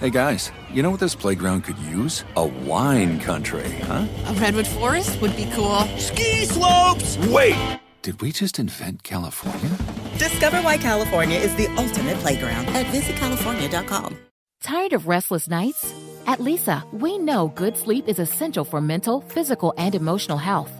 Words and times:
Hey 0.00 0.08
guys, 0.08 0.50
you 0.72 0.82
know 0.82 0.90
what 0.90 0.98
this 0.98 1.14
playground 1.14 1.64
could 1.64 1.76
use? 1.76 2.24
A 2.36 2.46
wine 2.46 3.20
country, 3.20 3.70
huh? 3.82 4.06
A 4.28 4.32
redwood 4.40 4.66
forest 4.66 5.20
would 5.20 5.36
be 5.36 5.44
cool. 5.52 5.80
Ski 5.98 6.46
slopes! 6.46 7.18
Wait! 7.28 7.78
Did 8.00 8.22
we 8.22 8.32
just 8.32 8.58
invent 8.58 9.02
California? 9.02 9.76
Discover 10.16 10.62
why 10.62 10.78
California 10.78 11.38
is 11.38 11.54
the 11.56 11.66
ultimate 11.76 12.16
playground 12.16 12.66
at 12.68 12.86
visitcalifornia.com. 12.86 14.16
Tired 14.62 14.94
of 14.94 15.06
restless 15.06 15.50
nights? 15.50 15.92
At 16.26 16.38
Leesa, 16.38 16.90
we 16.94 17.18
know 17.18 17.48
good 17.48 17.76
sleep 17.76 18.08
is 18.08 18.18
essential 18.18 18.64
for 18.64 18.80
mental, 18.80 19.20
physical, 19.20 19.74
and 19.76 19.94
emotional 19.94 20.38
health. 20.38 20.79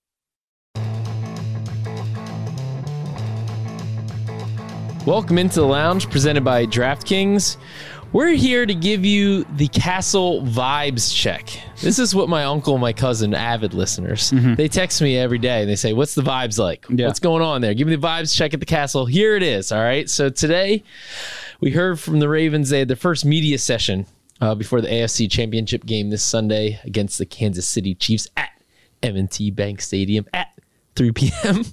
Welcome 5.05 5.39
into 5.39 5.61
the 5.61 5.65
lounge 5.65 6.11
presented 6.11 6.43
by 6.43 6.67
DraftKings. 6.67 7.57
We're 8.13 8.33
here 8.33 8.67
to 8.67 8.75
give 8.75 9.03
you 9.03 9.45
the 9.55 9.67
Castle 9.69 10.43
vibes 10.43 11.11
check. 11.15 11.49
This 11.77 11.97
is 11.97 12.13
what 12.13 12.29
my 12.29 12.43
uncle 12.43 12.75
and 12.75 12.81
my 12.81 12.93
cousin, 12.93 13.33
avid 13.33 13.73
listeners, 13.73 14.29
they 14.29 14.67
text 14.67 15.01
me 15.01 15.17
every 15.17 15.39
day 15.39 15.61
and 15.61 15.69
they 15.69 15.75
say, 15.75 15.93
What's 15.93 16.13
the 16.13 16.21
vibes 16.21 16.59
like? 16.59 16.85
Yeah. 16.87 17.07
What's 17.07 17.19
going 17.19 17.41
on 17.41 17.61
there? 17.61 17.73
Give 17.73 17.87
me 17.87 17.95
the 17.95 18.05
vibes 18.05 18.35
check 18.35 18.53
at 18.53 18.59
the 18.59 18.65
castle. 18.65 19.07
Here 19.07 19.35
it 19.35 19.41
is. 19.41 19.71
All 19.71 19.81
right. 19.81 20.07
So 20.07 20.29
today 20.29 20.83
we 21.61 21.71
heard 21.71 21.99
from 21.99 22.19
the 22.19 22.29
Ravens. 22.29 22.69
They 22.69 22.79
had 22.79 22.87
their 22.87 22.95
first 22.95 23.25
media 23.25 23.57
session 23.57 24.05
uh, 24.39 24.53
before 24.53 24.81
the 24.81 24.87
AFC 24.87 25.31
Championship 25.31 25.83
game 25.85 26.11
this 26.11 26.23
Sunday 26.23 26.79
against 26.83 27.17
the 27.17 27.25
Kansas 27.25 27.67
City 27.67 27.95
Chiefs 27.95 28.27
at 28.37 28.51
M&T 29.01 29.49
Bank 29.49 29.81
Stadium 29.81 30.27
at 30.31 30.49
3 30.95 31.11
p.m. 31.11 31.63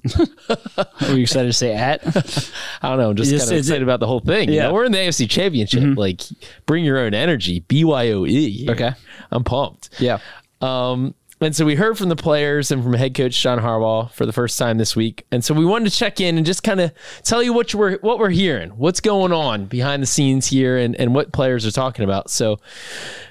Were 1.02 1.14
you 1.16 1.22
excited 1.22 1.48
to 1.48 1.52
say 1.52 1.74
at? 1.74 2.00
I 2.82 2.88
don't 2.90 2.98
know. 2.98 3.10
I'm 3.10 3.16
just 3.16 3.30
kind 3.30 3.42
of 3.42 3.48
is 3.48 3.50
it- 3.50 3.56
excited 3.58 3.82
about 3.82 4.00
the 4.00 4.06
whole 4.06 4.20
thing. 4.20 4.48
Yeah. 4.48 4.62
Mm-hmm. 4.62 4.68
know, 4.68 4.74
we're 4.74 4.84
in 4.84 4.92
the 4.92 4.98
AFC 4.98 5.28
Championship. 5.28 5.96
Like, 5.96 6.22
bring 6.66 6.84
your 6.84 6.98
own 6.98 7.14
energy. 7.14 7.60
BYOE. 7.62 8.68
Okay. 8.70 8.92
I'm 9.30 9.44
pumped. 9.44 9.90
Yeah. 10.00 10.18
Um, 10.60 11.14
and 11.40 11.54
so 11.54 11.64
we 11.64 11.76
heard 11.76 11.96
from 11.96 12.08
the 12.08 12.16
players 12.16 12.70
and 12.72 12.82
from 12.82 12.94
head 12.94 13.14
coach 13.14 13.40
John 13.40 13.60
Harbaugh 13.60 14.10
for 14.10 14.26
the 14.26 14.32
first 14.32 14.58
time 14.58 14.78
this 14.78 14.96
week. 14.96 15.24
And 15.30 15.44
so 15.44 15.54
we 15.54 15.64
wanted 15.64 15.90
to 15.90 15.96
check 15.96 16.20
in 16.20 16.36
and 16.36 16.44
just 16.44 16.64
kind 16.64 16.80
of 16.80 16.92
tell 17.22 17.42
you 17.42 17.52
what 17.52 17.72
we're 17.74 17.98
what 17.98 18.18
we're 18.18 18.30
hearing, 18.30 18.70
what's 18.70 19.00
going 19.00 19.32
on 19.32 19.66
behind 19.66 20.02
the 20.02 20.06
scenes 20.06 20.48
here, 20.48 20.76
and 20.76 20.96
and 20.96 21.14
what 21.14 21.32
players 21.32 21.64
are 21.64 21.70
talking 21.70 22.04
about. 22.04 22.30
So 22.30 22.58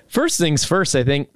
first 0.07 0.37
things 0.37 0.63
first, 0.63 0.95
I 0.95 1.03
think 1.03 1.29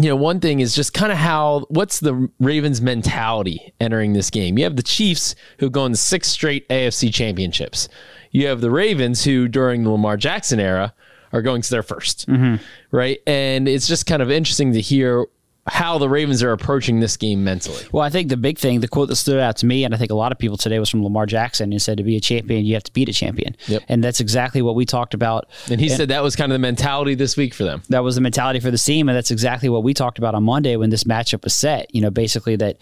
you 0.00 0.08
know, 0.08 0.16
one 0.16 0.40
thing 0.40 0.60
is 0.60 0.74
just 0.74 0.92
kind 0.92 1.12
of 1.12 1.18
how 1.18 1.66
what's 1.68 2.00
the 2.00 2.30
Ravens 2.40 2.80
mentality 2.80 3.72
entering 3.80 4.12
this 4.12 4.30
game? 4.30 4.58
You 4.58 4.64
have 4.64 4.76
the 4.76 4.82
Chiefs 4.82 5.34
who 5.58 5.70
go 5.70 5.86
in 5.86 5.94
six 5.94 6.28
straight 6.28 6.68
AFC 6.68 7.12
championships. 7.12 7.88
You 8.30 8.46
have 8.48 8.60
the 8.60 8.70
Ravens 8.70 9.24
who 9.24 9.48
during 9.48 9.84
the 9.84 9.90
Lamar 9.90 10.16
Jackson 10.16 10.60
era 10.60 10.94
are 11.32 11.42
going 11.42 11.62
to 11.62 11.70
their 11.70 11.82
1st 11.82 12.26
mm-hmm. 12.26 12.64
right? 12.90 13.18
And 13.26 13.68
it's 13.68 13.86
just 13.86 14.06
kind 14.06 14.22
of 14.22 14.30
interesting 14.30 14.72
to 14.72 14.80
hear 14.80 15.26
how 15.68 15.98
the 15.98 16.08
Ravens 16.08 16.42
are 16.42 16.52
approaching 16.52 17.00
this 17.00 17.16
game 17.16 17.42
mentally. 17.42 17.84
Well, 17.92 18.02
I 18.02 18.10
think 18.10 18.28
the 18.28 18.36
big 18.36 18.58
thing, 18.58 18.80
the 18.80 18.88
quote 18.88 19.08
that 19.08 19.16
stood 19.16 19.40
out 19.40 19.56
to 19.58 19.66
me, 19.66 19.84
and 19.84 19.94
I 19.94 19.98
think 19.98 20.10
a 20.10 20.14
lot 20.14 20.30
of 20.32 20.38
people 20.38 20.56
today 20.56 20.78
was 20.78 20.88
from 20.88 21.02
Lamar 21.02 21.26
Jackson. 21.26 21.72
He 21.72 21.78
said, 21.78 21.98
"To 21.98 22.04
be 22.04 22.16
a 22.16 22.20
champion, 22.20 22.64
you 22.64 22.74
have 22.74 22.84
to 22.84 22.92
beat 22.92 23.08
a 23.08 23.12
champion." 23.12 23.56
Yep. 23.66 23.82
And 23.88 24.02
that's 24.02 24.20
exactly 24.20 24.62
what 24.62 24.74
we 24.74 24.86
talked 24.86 25.14
about. 25.14 25.48
And 25.70 25.80
he 25.80 25.88
said 25.88 26.08
that 26.08 26.22
was 26.22 26.36
kind 26.36 26.52
of 26.52 26.54
the 26.54 26.60
mentality 26.60 27.14
this 27.14 27.36
week 27.36 27.54
for 27.54 27.64
them. 27.64 27.82
that 27.88 28.04
was 28.04 28.14
the 28.14 28.20
mentality 28.20 28.60
for 28.60 28.70
the 28.70 28.78
team, 28.78 29.08
and 29.08 29.16
that's 29.16 29.30
exactly 29.30 29.68
what 29.68 29.82
we 29.82 29.92
talked 29.94 30.18
about 30.18 30.34
on 30.34 30.44
Monday 30.44 30.76
when 30.76 30.90
this 30.90 31.04
matchup 31.04 31.44
was 31.44 31.54
set. 31.54 31.92
You 31.94 32.00
know, 32.00 32.10
basically 32.10 32.56
that 32.56 32.78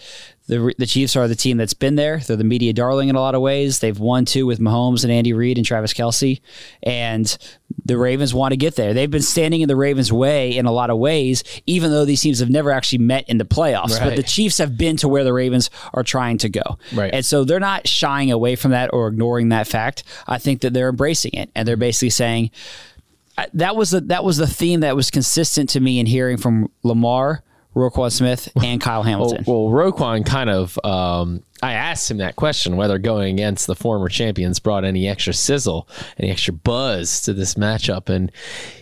the 0.46 0.74
the 0.76 0.84
Chiefs 0.86 1.16
are 1.16 1.26
the 1.26 1.34
team 1.34 1.56
that's 1.56 1.72
been 1.74 1.94
there. 1.94 2.18
They're 2.18 2.36
the 2.36 2.44
media 2.44 2.72
darling 2.74 3.08
in 3.08 3.16
a 3.16 3.20
lot 3.20 3.34
of 3.34 3.40
ways. 3.40 3.78
They've 3.78 3.98
won 3.98 4.26
two 4.26 4.44
with 4.44 4.58
Mahomes 4.60 5.02
and 5.02 5.10
Andy 5.12 5.32
Reid 5.32 5.56
and 5.56 5.66
Travis 5.66 5.94
Kelce, 5.94 6.40
and 6.82 7.36
the 7.86 7.96
Ravens 7.96 8.34
want 8.34 8.52
to 8.52 8.56
get 8.56 8.76
there. 8.76 8.92
They've 8.92 9.10
been 9.10 9.22
standing 9.22 9.62
in 9.62 9.68
the 9.68 9.76
Ravens' 9.76 10.12
way 10.12 10.54
in 10.56 10.66
a 10.66 10.70
lot 10.72 10.90
of 10.90 10.98
ways, 10.98 11.44
even 11.66 11.90
though 11.90 12.04
these 12.04 12.20
teams 12.20 12.40
have 12.40 12.50
never 12.50 12.70
actually 12.70 12.98
met 12.98 13.28
in 13.28 13.38
the 13.38 13.44
playoffs. 13.46 13.98
But 13.98 14.16
the 14.16 14.22
Chiefs 14.22 14.58
have 14.58 14.76
been 14.76 14.96
to 14.98 15.08
where 15.08 15.24
the 15.24 15.32
Ravens 15.32 15.70
are 15.94 16.02
trying 16.02 16.36
to 16.38 16.48
go, 16.50 16.78
Right. 16.94 17.12
and 17.14 17.24
so 17.24 17.44
they're 17.44 17.58
not 17.58 17.88
shying 17.88 18.30
away 18.30 18.54
from 18.56 18.72
that 18.72 18.90
or 18.92 19.08
ignoring 19.08 19.48
that 19.48 19.66
fact. 19.66 20.04
I 20.26 20.36
think 20.38 20.60
that 20.60 20.74
they're 20.74 20.90
embracing 20.90 21.32
it, 21.32 21.50
and 21.54 21.66
they're 21.66 21.76
basically 21.78 22.10
saying 22.10 22.50
that 23.54 23.74
was 23.76 23.90
the 23.90 24.00
that 24.02 24.24
was 24.24 24.36
the 24.36 24.46
theme 24.46 24.80
that 24.80 24.94
was 24.94 25.10
consistent 25.10 25.70
to 25.70 25.80
me 25.80 25.98
in 25.98 26.06
hearing 26.06 26.36
from 26.36 26.70
Lamar, 26.82 27.42
Roquan 27.74 28.12
Smith, 28.12 28.48
and 28.62 28.80
Kyle 28.80 29.02
Hamilton. 29.02 29.44
well 29.46 29.66
Roquan 29.68 30.24
kind 30.24 30.48
of, 30.48 30.78
um, 30.84 31.42
I 31.62 31.72
asked 31.72 32.10
him 32.10 32.18
that 32.18 32.36
question 32.36 32.76
whether 32.76 32.98
going 32.98 33.34
against 33.34 33.66
the 33.66 33.74
former 33.74 34.08
champions 34.08 34.60
brought 34.60 34.84
any 34.84 35.08
extra 35.08 35.32
sizzle, 35.32 35.88
any 36.18 36.30
extra 36.30 36.52
buzz 36.52 37.22
to 37.22 37.32
this 37.32 37.54
matchup, 37.54 38.08
and 38.08 38.30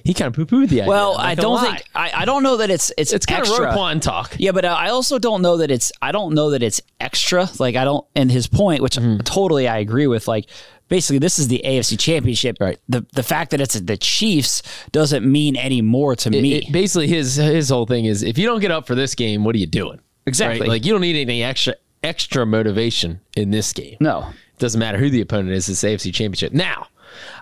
he 0.05 0.13
kind 0.13 0.27
of 0.29 0.35
poo 0.35 0.45
pooed 0.47 0.69
the 0.69 0.81
idea. 0.83 0.89
Well, 0.91 1.17
I 1.17 1.35
don't 1.35 1.55
lie. 1.57 1.63
think 1.77 1.85
I, 1.95 2.11
I 2.15 2.25
don't 2.25 2.43
know 2.43 2.57
that 2.59 2.71
it's 2.71 2.93
it's 2.99 3.13
it's 3.13 3.25
kind 3.25 3.41
extra. 3.41 3.69
of 3.69 3.75
Roquan 3.75 4.01
talk. 4.03 4.35
Yeah, 4.39 4.53
but 4.53 4.65
uh, 4.65 4.75
I 4.79 4.89
also 4.91 5.19
don't 5.19 5.43
know 5.43 5.57
that 5.59 5.71
it's 5.71 5.91
I 6.03 6.13
don't 6.13 6.35
know 6.35 6.51
that 6.51 6.63
it's 6.63 6.81
extra. 7.01 7.49
Like 7.59 7.77
I 7.77 7.85
don't 7.85 8.07
and 8.15 8.31
his 8.31 8.47
point, 8.47 8.83
which 8.83 8.97
Mm-hmm. 8.97 9.19
totally 9.21 9.69
I 9.69 9.79
agree 9.79 10.07
with. 10.07 10.29
Like 10.29 10.47
basically, 10.93 11.19
this 11.19 11.39
is 11.39 11.49
the 11.49 11.63
AFC 11.65 11.99
Championship. 11.99 12.59
Right. 12.61 12.79
The 12.89 13.05
the 13.15 13.23
fact 13.23 13.51
that 13.53 13.61
it's 13.61 13.81
the 13.81 13.97
Chiefs 13.97 14.63
doesn't 14.93 15.25
mean 15.25 15.57
any 15.57 15.81
more 15.81 16.15
to 16.17 16.31
me. 16.31 16.57
It- 16.57 16.73
basically, 16.73 17.09
his 17.09 17.37
his 17.37 17.71
whole 17.71 17.87
thing 17.87 18.05
is 18.05 18.23
if 18.23 18.37
you 18.37 18.47
don't 18.47 18.61
get 18.61 18.71
up 18.71 18.87
for 18.87 18.95
this 18.95 19.15
game, 19.15 19.43
what 19.43 19.55
are 19.55 19.59
you 19.59 19.67
doing? 19.67 20.01
Exactly. 20.27 20.61
Right? 20.61 20.69
Like 20.69 20.85
you 20.85 20.93
don't 20.93 21.01
need 21.01 21.17
any 21.17 21.43
extra 21.43 21.75
extra 22.03 22.45
motivation 22.45 23.21
in 23.37 23.51
this 23.51 23.73
game. 23.73 23.97
no. 24.01 24.29
it 24.29 24.59
Doesn't 24.59 24.79
matter 24.79 24.99
who 24.99 25.09
the 25.09 25.21
opponent 25.21 25.51
is, 25.51 25.69
it's 25.69 25.81
the 25.81 25.89
AFC 25.89 26.13
Championship. 26.13 26.53
Now, 26.53 26.89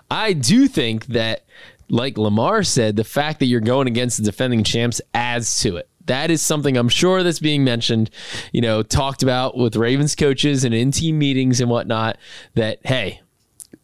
I 0.09 0.33
do 0.33 0.67
think 0.67 1.07
that, 1.07 1.43
like 1.89 2.17
Lamar 2.17 2.63
said, 2.63 2.95
the 2.95 3.03
fact 3.03 3.39
that 3.39 3.47
you're 3.47 3.59
going 3.59 3.87
against 3.87 4.17
the 4.17 4.23
defending 4.23 4.63
champs 4.63 5.01
adds 5.13 5.59
to 5.61 5.77
it. 5.77 5.89
That 6.05 6.31
is 6.31 6.41
something 6.41 6.77
I'm 6.77 6.89
sure 6.89 7.23
that's 7.23 7.39
being 7.39 7.63
mentioned, 7.63 8.09
you 8.51 8.61
know, 8.61 8.81
talked 8.83 9.23
about 9.23 9.57
with 9.57 9.75
Ravens 9.75 10.15
coaches 10.15 10.63
and 10.63 10.73
in 10.73 10.91
team 10.91 11.17
meetings 11.19 11.59
and 11.59 11.69
whatnot. 11.69 12.17
That, 12.55 12.79
hey, 12.83 13.21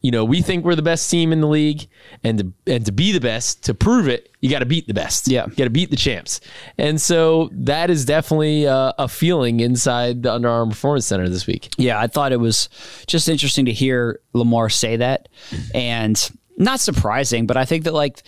you 0.01 0.11
know, 0.11 0.23
we 0.23 0.41
think 0.41 0.63
we're 0.63 0.75
the 0.75 0.81
best 0.83 1.09
team 1.09 1.33
in 1.33 1.41
the 1.41 1.47
league, 1.47 1.87
and 2.23 2.37
to, 2.65 2.73
and 2.73 2.85
to 2.85 2.91
be 2.91 3.11
the 3.11 3.19
best, 3.19 3.63
to 3.65 3.73
prove 3.73 4.07
it, 4.07 4.29
you 4.41 4.49
got 4.49 4.59
to 4.59 4.65
beat 4.65 4.87
the 4.87 4.93
best. 4.93 5.27
Yeah. 5.27 5.45
you 5.47 5.55
got 5.55 5.63
to 5.63 5.69
beat 5.71 5.89
the 5.89 5.95
champs. 5.97 6.39
And 6.77 7.01
so 7.01 7.49
that 7.51 7.89
is 7.89 8.05
definitely 8.05 8.67
uh, 8.67 8.93
a 8.99 9.07
feeling 9.07 9.59
inside 9.59 10.23
the 10.23 10.31
Under 10.33 10.49
Armour 10.49 10.71
Performance 10.71 11.07
Center 11.07 11.27
this 11.27 11.47
week. 11.47 11.69
Yeah, 11.77 11.99
I 11.99 12.07
thought 12.07 12.31
it 12.31 12.39
was 12.39 12.69
just 13.07 13.27
interesting 13.27 13.65
to 13.65 13.73
hear 13.73 14.19
Lamar 14.33 14.69
say 14.69 14.97
that, 14.97 15.29
and 15.73 16.31
not 16.57 16.79
surprising, 16.79 17.47
but 17.47 17.57
I 17.57 17.65
think 17.65 17.83
that 17.85 17.93
like, 17.93 18.21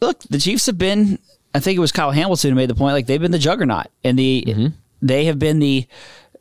look, 0.00 0.18
the 0.30 0.38
Chiefs 0.38 0.66
have 0.66 0.78
been. 0.78 1.18
I 1.54 1.60
think 1.60 1.76
it 1.76 1.80
was 1.80 1.92
Kyle 1.92 2.10
Hamilton 2.10 2.50
who 2.50 2.56
made 2.56 2.70
the 2.70 2.74
point. 2.74 2.94
Like 2.94 3.06
they've 3.06 3.20
been 3.20 3.30
the 3.30 3.38
juggernaut, 3.38 3.86
and 4.02 4.18
the 4.18 4.44
Mm-hmm. 4.46 4.66
they 5.00 5.26
have 5.26 5.38
been 5.38 5.58
the 5.58 5.86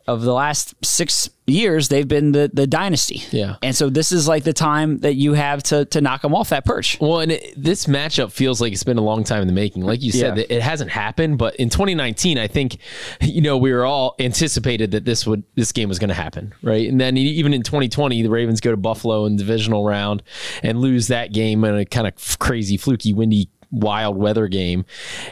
of 0.07 0.21
the 0.21 0.33
last 0.33 0.73
six 0.83 1.29
years. 1.47 1.89
They've 1.89 2.07
been 2.07 2.31
the 2.31 2.49
the 2.53 2.65
dynasty. 2.67 3.23
Yeah. 3.31 3.55
and 3.61 3.75
so 3.75 3.89
this 3.89 4.11
is 4.11 4.27
like 4.27 4.43
the 4.43 4.53
time 4.53 4.99
that 4.99 5.15
you 5.15 5.33
have 5.33 5.63
to 5.63 5.85
to 5.85 6.01
knock 6.01 6.21
them 6.21 6.33
off 6.33 6.49
that 6.49 6.65
perch. 6.65 6.97
Well, 7.01 7.19
and 7.19 7.31
it, 7.33 7.53
this 7.57 7.85
matchup 7.87 8.31
feels 8.31 8.61
like 8.61 8.73
it's 8.73 8.83
been 8.83 8.97
a 8.97 9.03
long 9.03 9.23
time 9.23 9.41
in 9.41 9.47
the 9.47 9.53
making. 9.53 9.83
Like 9.83 10.01
you 10.01 10.11
said, 10.11 10.37
Yeah. 10.37 10.43
it 10.49 10.61
hasn't 10.61 10.91
happened, 10.91 11.37
but 11.37 11.55
in 11.57 11.69
2019, 11.69 12.37
I 12.37 12.47
think 12.47 12.77
you 13.21 13.41
know 13.41 13.57
we 13.57 13.71
were 13.73 13.85
all 13.85 14.15
anticipated 14.19 14.91
that 14.91 15.05
this 15.05 15.25
would 15.27 15.43
this 15.55 15.71
game 15.71 15.89
was 15.89 15.99
going 15.99 16.09
to 16.09 16.13
happen, 16.15 16.53
right? 16.63 16.87
And 16.89 16.99
then 16.99 17.17
even 17.17 17.53
in 17.53 17.63
2020, 17.63 18.21
the 18.21 18.29
Ravens 18.29 18.61
go 18.61 18.71
to 18.71 18.77
Buffalo 18.77 19.25
in 19.25 19.35
the 19.35 19.43
divisional 19.43 19.83
round 19.85 20.23
and 20.63 20.79
lose 20.79 21.07
that 21.07 21.33
game 21.33 21.63
in 21.63 21.75
a 21.75 21.85
kind 21.85 22.07
of 22.07 22.39
crazy, 22.39 22.77
fluky, 22.77 23.13
windy 23.13 23.49
wild 23.71 24.17
weather 24.17 24.47
game 24.47 24.85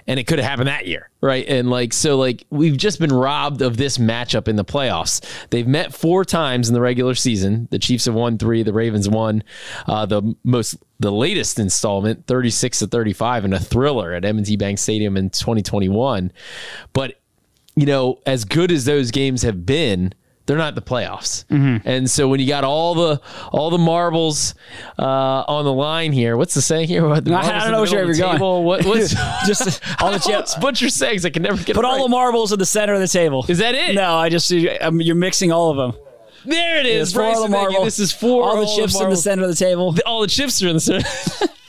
and 0.07 0.19
it 0.19 0.25
could 0.25 0.39
have 0.39 0.47
happened 0.47 0.67
that 0.67 0.87
year 0.87 1.09
right? 1.21 1.45
And 1.47 1.69
like 1.69 1.93
so 1.93 2.17
like 2.17 2.45
we've 2.49 2.77
just 2.77 2.99
been 2.99 3.11
robbed 3.11 3.61
of 3.61 3.77
this 3.77 3.97
matchup 3.97 4.47
in 4.47 4.55
the 4.55 4.65
playoffs. 4.65 5.21
They've 5.49 5.67
met 5.67 5.93
four 5.93 6.23
times 6.23 6.67
in 6.67 6.73
the 6.73 6.81
regular 6.81 7.15
season. 7.15 7.67
The 7.71 7.79
chiefs 7.79 8.05
have 8.05 8.15
won 8.15 8.37
three 8.37 8.63
the 8.63 8.73
ravens 8.73 9.09
won 9.09 9.43
uh, 9.87 10.05
the 10.05 10.35
most 10.43 10.77
the 10.99 11.11
latest 11.11 11.59
installment 11.59 12.27
36 12.27 12.79
to 12.79 12.87
35 12.87 13.45
in 13.45 13.53
a 13.53 13.59
thriller 13.59 14.13
at 14.13 14.25
m&t 14.25 14.55
bank 14.57 14.77
stadium 14.77 15.15
in 15.15 15.29
2021 15.29 16.29
but 16.91 17.21
you 17.77 17.85
know 17.85 18.19
as 18.25 18.43
good 18.43 18.69
as 18.69 18.83
those 18.83 19.09
games 19.09 19.41
have 19.43 19.65
been 19.65 20.13
they're 20.49 20.57
not 20.57 20.73
the 20.73 20.81
playoffs. 20.81 21.45
Mm-hmm. 21.45 21.87
And 21.87 22.09
so 22.09 22.27
when 22.27 22.39
you 22.39 22.47
got 22.47 22.63
all 22.63 22.95
the 22.95 23.21
all 23.51 23.69
the 23.69 23.77
marbles 23.77 24.55
uh, 24.97 25.03
on 25.47 25.63
the 25.63 25.71
line 25.71 26.11
here, 26.11 26.37
what's 26.37 26.55
the 26.55 26.61
saying 26.63 26.87
here? 26.87 26.99
What, 27.07 27.23
the 27.23 27.35
I- 27.35 27.59
don't 27.65 27.71
know 27.71 27.85
the 27.85 27.95
where 27.95 28.05
you're 28.05 28.15
going. 28.15 28.39
What, 28.65 28.83
what's 28.83 29.13
Just 29.47 29.79
all 30.01 30.11
the 30.11 30.17
chips. 30.17 30.55
butcher 30.55 30.89
sayings. 30.89 31.23
I 31.23 31.29
can 31.29 31.43
never 31.43 31.63
get 31.63 31.75
Put 31.75 31.85
all 31.85 31.97
right. 31.97 32.01
the 32.03 32.09
marbles 32.09 32.51
in 32.51 32.57
the 32.57 32.65
center 32.65 32.93
of 32.95 32.99
the 32.99 33.07
table. 33.07 33.45
Is 33.47 33.59
that 33.59 33.75
it? 33.75 33.93
No, 33.93 34.15
I 34.15 34.29
just 34.29 34.51
um, 34.81 34.99
you're 34.99 35.15
mixing 35.15 35.51
all 35.51 35.69
of 35.69 35.77
them. 35.77 36.01
There 36.45 36.79
it 36.79 36.87
is. 36.87 37.09
It's 37.09 37.13
for 37.15 37.21
all 37.23 37.43
the 37.43 37.49
marbles. 37.49 37.83
This 37.85 37.99
is 37.99 38.11
for 38.11 38.41
all 38.43 38.59
the 38.59 38.73
chips 38.75 38.99
in 38.99 39.09
the 39.09 39.15
center 39.17 39.43
of 39.43 39.49
the 39.49 39.55
table. 39.55 39.95
all 40.07 40.21
the 40.21 40.27
chips 40.27 40.63
are 40.63 40.67
in 40.69 40.75
the 40.75 40.79
center. 40.79 41.07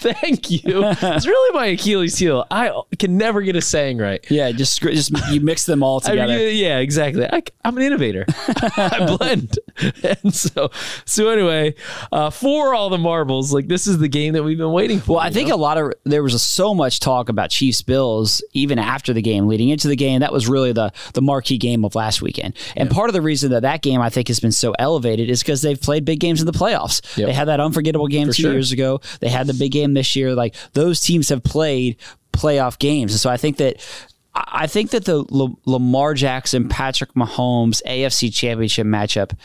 Thank 0.00 0.50
you. 0.50 0.60
It's 0.64 1.26
really 1.26 1.58
my 1.58 1.66
Achilles 1.66 2.16
heel. 2.16 2.46
I 2.50 2.72
can 2.98 3.18
never 3.18 3.42
get 3.42 3.54
a 3.54 3.60
saying 3.60 3.98
right. 3.98 4.24
Yeah, 4.30 4.50
just 4.52 4.80
just 4.80 5.12
you 5.30 5.40
mix 5.40 5.66
them 5.66 5.82
all 5.82 5.98
I 6.04 6.10
together. 6.10 6.36
mean, 6.36 6.56
yeah, 6.56 6.78
exactly. 6.78 7.26
I, 7.30 7.42
am 7.64 7.76
an 7.76 7.82
innovator. 7.82 8.24
I 8.76 9.16
blend, 9.16 9.58
and 10.02 10.34
so 10.34 10.70
so 11.04 11.28
anyway, 11.28 11.74
uh, 12.12 12.30
for 12.30 12.74
all 12.74 12.88
the 12.88 12.98
marbles, 12.98 13.52
like 13.52 13.68
this 13.68 13.86
is 13.86 13.98
the 13.98 14.08
game 14.08 14.32
that 14.32 14.42
we've 14.42 14.56
been 14.56 14.72
waiting 14.72 15.00
for. 15.00 15.16
Well, 15.16 15.20
I 15.20 15.30
think 15.30 15.50
know? 15.50 15.54
a 15.54 15.56
lot 15.56 15.76
of 15.76 15.92
there 16.04 16.22
was 16.22 16.42
so 16.42 16.74
much 16.74 17.00
talk 17.00 17.28
about 17.28 17.50
Chiefs 17.50 17.82
Bills 17.82 18.42
even 18.52 18.78
after 18.78 19.12
the 19.12 19.22
game, 19.22 19.48
leading 19.48 19.68
into 19.68 19.88
the 19.88 19.96
game. 19.96 20.20
That 20.20 20.32
was 20.32 20.48
really 20.48 20.72
the 20.72 20.92
the 21.12 21.22
marquee 21.22 21.58
game 21.58 21.84
of 21.84 21.94
last 21.94 22.22
weekend. 22.22 22.56
And 22.74 22.90
part 22.90 23.10
of 23.10 23.14
the 23.14 23.22
reason 23.22 23.50
that 23.50 23.62
that 23.62 23.82
game 23.82 24.00
I 24.00 24.08
think 24.08 24.28
has 24.28 24.40
been 24.40 24.52
so 24.52 24.72
elevated 24.78 25.28
is 25.28 25.42
because 25.42 25.60
they've 25.60 25.80
played 25.80 26.06
big 26.06 26.20
games 26.20 26.40
in 26.40 26.46
the 26.46 26.52
playoffs. 26.52 27.16
Yep. 27.18 27.26
They 27.26 27.32
had 27.34 27.48
that 27.48 27.60
unforgettable 27.60 28.08
game 28.08 28.28
two 28.28 28.42
sure. 28.42 28.52
years 28.52 28.72
ago. 28.72 29.00
They 29.20 29.28
had 29.28 29.46
the 29.46 29.54
big 29.54 29.72
game 29.72 29.89
this 29.94 30.16
year. 30.16 30.34
Like 30.34 30.54
those 30.72 31.00
teams 31.00 31.28
have 31.28 31.42
played 31.42 31.96
playoff 32.32 32.78
games, 32.78 33.12
and 33.12 33.20
so 33.20 33.30
I 33.30 33.36
think 33.36 33.56
that. 33.58 33.84
I 34.32 34.68
think 34.68 34.90
that 34.90 35.06
the 35.06 35.24
L- 35.32 35.58
Lamar 35.66 36.14
Jackson, 36.14 36.68
Patrick 36.68 37.14
Mahomes 37.14 37.82
AFC 37.84 38.32
Championship 38.32 38.86
matchup 38.86 39.36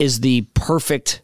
is 0.00 0.18
the 0.18 0.42
perfect 0.54 1.22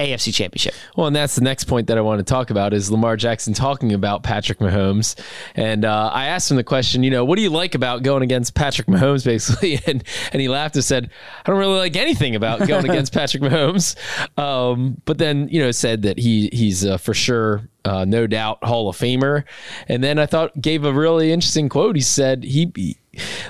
AFC 0.00 0.32
Championship. 0.32 0.74
Well, 0.96 1.08
and 1.08 1.16
that's 1.16 1.34
the 1.34 1.40
next 1.40 1.64
point 1.64 1.88
that 1.88 1.98
I 1.98 2.00
want 2.00 2.18
to 2.20 2.24
talk 2.24 2.50
about 2.50 2.72
is 2.72 2.90
Lamar 2.90 3.16
Jackson 3.16 3.52
talking 3.52 3.92
about 3.92 4.22
Patrick 4.22 4.58
Mahomes. 4.58 5.18
And 5.56 5.84
uh, 5.84 6.10
I 6.12 6.26
asked 6.26 6.50
him 6.50 6.56
the 6.56 6.64
question, 6.64 7.02
you 7.02 7.10
know, 7.10 7.24
what 7.24 7.36
do 7.36 7.42
you 7.42 7.50
like 7.50 7.74
about 7.74 8.02
going 8.02 8.22
against 8.22 8.54
Patrick 8.54 8.86
Mahomes, 8.86 9.24
basically? 9.24 9.80
And 9.86 10.04
and 10.32 10.40
he 10.40 10.48
laughed 10.48 10.76
and 10.76 10.84
said, 10.84 11.10
I 11.44 11.50
don't 11.50 11.58
really 11.58 11.78
like 11.78 11.96
anything 11.96 12.36
about 12.36 12.66
going 12.66 12.84
against 12.88 13.12
Patrick 13.12 13.42
Mahomes. 13.42 13.96
Um, 14.38 15.00
but 15.04 15.18
then, 15.18 15.48
you 15.48 15.60
know, 15.60 15.70
said 15.72 16.02
that 16.02 16.18
he 16.18 16.48
he's 16.52 16.84
uh, 16.84 16.98
for 16.98 17.14
sure, 17.14 17.68
uh, 17.84 18.04
no 18.04 18.26
doubt, 18.26 18.62
Hall 18.62 18.88
of 18.88 18.96
Famer. 18.96 19.44
And 19.88 20.04
then 20.04 20.18
I 20.18 20.26
thought 20.26 20.60
gave 20.60 20.84
a 20.84 20.92
really 20.92 21.32
interesting 21.32 21.68
quote. 21.68 21.96
He 21.96 22.02
said 22.02 22.44
he. 22.44 22.72
he 22.74 22.98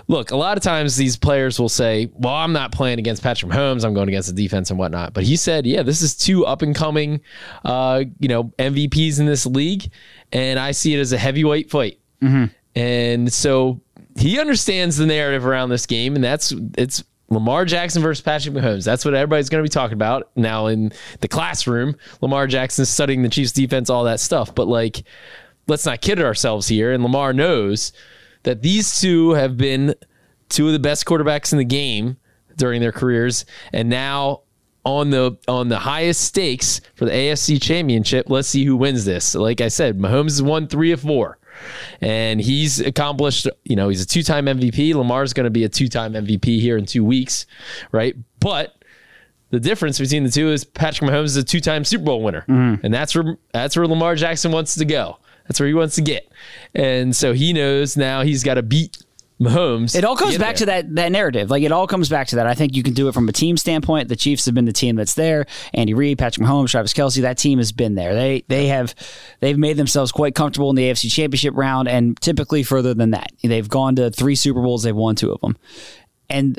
Look, 0.08 0.30
a 0.30 0.36
lot 0.36 0.56
of 0.56 0.62
times 0.62 0.96
these 0.96 1.16
players 1.16 1.58
will 1.58 1.68
say, 1.68 2.10
"Well, 2.14 2.34
I'm 2.34 2.52
not 2.52 2.72
playing 2.72 2.98
against 2.98 3.22
Patrick 3.22 3.50
Mahomes. 3.52 3.84
I'm 3.84 3.94
going 3.94 4.08
against 4.08 4.34
the 4.34 4.42
defense 4.42 4.70
and 4.70 4.78
whatnot." 4.78 5.14
But 5.14 5.24
he 5.24 5.36
said, 5.36 5.66
"Yeah, 5.66 5.82
this 5.82 6.02
is 6.02 6.14
two 6.16 6.46
up 6.46 6.62
and 6.62 6.74
coming, 6.74 7.20
uh, 7.64 8.04
you 8.18 8.28
know, 8.28 8.44
MVPs 8.58 9.20
in 9.20 9.26
this 9.26 9.46
league, 9.46 9.90
and 10.32 10.58
I 10.58 10.72
see 10.72 10.94
it 10.94 10.98
as 11.00 11.12
a 11.12 11.18
heavyweight 11.18 11.70
fight." 11.70 11.98
And 12.74 13.32
so 13.32 13.80
he 14.16 14.38
understands 14.38 14.96
the 14.96 15.06
narrative 15.06 15.46
around 15.46 15.70
this 15.70 15.86
game, 15.86 16.14
and 16.14 16.22
that's 16.24 16.52
it's 16.76 17.04
Lamar 17.30 17.64
Jackson 17.64 18.02
versus 18.02 18.22
Patrick 18.22 18.54
Mahomes. 18.54 18.84
That's 18.84 19.04
what 19.04 19.14
everybody's 19.14 19.48
going 19.48 19.62
to 19.62 19.68
be 19.68 19.72
talking 19.72 19.94
about 19.94 20.30
now 20.34 20.66
in 20.66 20.92
the 21.20 21.28
classroom. 21.28 21.94
Lamar 22.20 22.46
Jackson 22.46 22.84
studying 22.86 23.22
the 23.22 23.28
Chiefs' 23.28 23.52
defense, 23.52 23.90
all 23.90 24.04
that 24.04 24.18
stuff. 24.20 24.54
But 24.54 24.66
like, 24.66 25.02
let's 25.66 25.84
not 25.84 26.00
kid 26.00 26.20
ourselves 26.20 26.68
here. 26.68 26.92
And 26.92 27.02
Lamar 27.02 27.32
knows 27.32 27.92
that 28.42 28.62
these 28.62 29.00
two 29.00 29.32
have 29.32 29.56
been 29.56 29.94
two 30.48 30.66
of 30.66 30.72
the 30.72 30.78
best 30.78 31.04
quarterbacks 31.04 31.52
in 31.52 31.58
the 31.58 31.64
game 31.64 32.16
during 32.56 32.80
their 32.80 32.92
careers, 32.92 33.44
and 33.72 33.88
now 33.88 34.42
on 34.84 35.10
the 35.10 35.36
on 35.46 35.68
the 35.68 35.78
highest 35.78 36.22
stakes 36.22 36.80
for 36.94 37.04
the 37.04 37.10
AFC 37.10 37.60
Championship, 37.60 38.30
let's 38.30 38.48
see 38.48 38.64
who 38.64 38.76
wins 38.76 39.04
this. 39.04 39.34
Like 39.34 39.60
I 39.60 39.68
said, 39.68 39.98
Mahomes 39.98 40.30
has 40.30 40.42
won 40.42 40.66
three 40.66 40.92
of 40.92 41.00
four, 41.00 41.38
and 42.00 42.40
he's 42.40 42.80
accomplished. 42.80 43.46
You 43.64 43.76
know, 43.76 43.88
he's 43.88 44.02
a 44.02 44.06
two-time 44.06 44.46
MVP. 44.46 44.94
Lamar's 44.94 45.32
going 45.32 45.44
to 45.44 45.50
be 45.50 45.64
a 45.64 45.68
two-time 45.68 46.14
MVP 46.14 46.60
here 46.60 46.78
in 46.78 46.86
two 46.86 47.04
weeks, 47.04 47.46
right? 47.92 48.16
But 48.40 48.82
the 49.50 49.60
difference 49.60 49.98
between 49.98 50.24
the 50.24 50.30
two 50.30 50.50
is 50.50 50.64
Patrick 50.64 51.10
Mahomes 51.10 51.24
is 51.24 51.36
a 51.36 51.44
two-time 51.44 51.84
Super 51.84 52.04
Bowl 52.04 52.22
winner, 52.22 52.44
mm-hmm. 52.48 52.84
and 52.84 52.92
that's 52.92 53.14
where 53.14 53.36
that's 53.52 53.76
where 53.76 53.86
Lamar 53.86 54.14
Jackson 54.14 54.52
wants 54.52 54.74
to 54.74 54.84
go. 54.84 55.18
That's 55.48 55.58
where 55.58 55.66
he 55.66 55.74
wants 55.74 55.96
to 55.96 56.02
get, 56.02 56.30
and 56.74 57.16
so 57.16 57.32
he 57.32 57.52
knows 57.52 57.96
now 57.96 58.22
he's 58.22 58.44
got 58.44 58.54
to 58.54 58.62
beat 58.62 59.02
Mahomes. 59.40 59.94
It 59.94 60.04
all 60.04 60.16
comes 60.16 60.36
back 60.36 60.56
to 60.56 60.66
that 60.66 60.94
that 60.96 61.12
narrative. 61.12 61.50
Like 61.50 61.62
it 61.62 61.70
all 61.70 61.86
comes 61.86 62.08
back 62.08 62.26
to 62.28 62.36
that. 62.36 62.46
I 62.46 62.54
think 62.54 62.74
you 62.74 62.82
can 62.82 62.92
do 62.92 63.08
it 63.08 63.14
from 63.14 63.28
a 63.28 63.32
team 63.32 63.56
standpoint. 63.56 64.08
The 64.08 64.16
Chiefs 64.16 64.46
have 64.46 64.54
been 64.54 64.64
the 64.64 64.72
team 64.72 64.96
that's 64.96 65.14
there. 65.14 65.46
Andy 65.72 65.94
Reid, 65.94 66.18
Patrick 66.18 66.46
Mahomes, 66.46 66.70
Travis 66.70 66.92
Kelce. 66.92 67.22
That 67.22 67.38
team 67.38 67.58
has 67.58 67.70
been 67.70 67.94
there. 67.94 68.14
They 68.14 68.44
they 68.48 68.66
have 68.66 68.94
they've 69.40 69.58
made 69.58 69.76
themselves 69.76 70.10
quite 70.10 70.34
comfortable 70.34 70.70
in 70.70 70.76
the 70.76 70.90
AFC 70.90 71.10
Championship 71.10 71.54
round, 71.56 71.88
and 71.88 72.20
typically 72.20 72.64
further 72.64 72.94
than 72.94 73.12
that. 73.12 73.30
They've 73.42 73.68
gone 73.68 73.96
to 73.96 74.10
three 74.10 74.34
Super 74.34 74.60
Bowls. 74.60 74.82
They've 74.82 74.94
won 74.94 75.16
two 75.16 75.32
of 75.32 75.40
them, 75.40 75.56
and. 76.28 76.58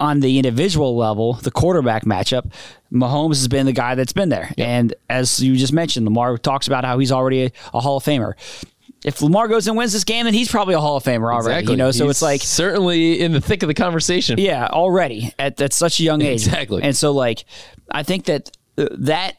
On 0.00 0.20
the 0.20 0.38
individual 0.38 0.96
level, 0.96 1.34
the 1.34 1.50
quarterback 1.50 2.04
matchup, 2.06 2.50
Mahomes 2.90 3.36
has 3.36 3.48
been 3.48 3.66
the 3.66 3.72
guy 3.72 3.94
that's 3.94 4.14
been 4.14 4.30
there. 4.30 4.50
And 4.56 4.94
as 5.10 5.40
you 5.40 5.56
just 5.56 5.74
mentioned, 5.74 6.06
Lamar 6.06 6.38
talks 6.38 6.66
about 6.66 6.84
how 6.86 6.98
he's 6.98 7.12
already 7.12 7.44
a, 7.44 7.52
a 7.74 7.80
Hall 7.80 7.98
of 7.98 8.04
Famer. 8.04 8.32
If 9.04 9.20
Lamar 9.22 9.46
goes 9.46 9.66
and 9.68 9.76
wins 9.76 9.92
this 9.92 10.04
game, 10.04 10.24
then 10.24 10.34
he's 10.34 10.50
probably 10.50 10.74
a 10.74 10.80
Hall 10.80 10.96
of 10.96 11.04
Famer 11.04 11.32
already. 11.32 11.58
Exactly. 11.60 11.72
You 11.74 11.76
know, 11.76 11.90
so 11.90 12.04
He's 12.04 12.12
it's 12.12 12.22
like 12.22 12.40
certainly 12.40 13.20
in 13.20 13.32
the 13.32 13.40
thick 13.40 13.62
of 13.62 13.66
the 13.66 13.74
conversation. 13.74 14.38
yeah, 14.38 14.66
already 14.66 15.32
at, 15.38 15.60
at 15.60 15.72
such 15.74 16.00
a 16.00 16.02
young 16.02 16.22
age. 16.22 16.46
Exactly. 16.46 16.82
And 16.82 16.96
so, 16.96 17.12
like, 17.12 17.44
I 17.90 18.02
think 18.02 18.24
that 18.24 18.50
uh, 18.78 18.88
that 18.98 19.36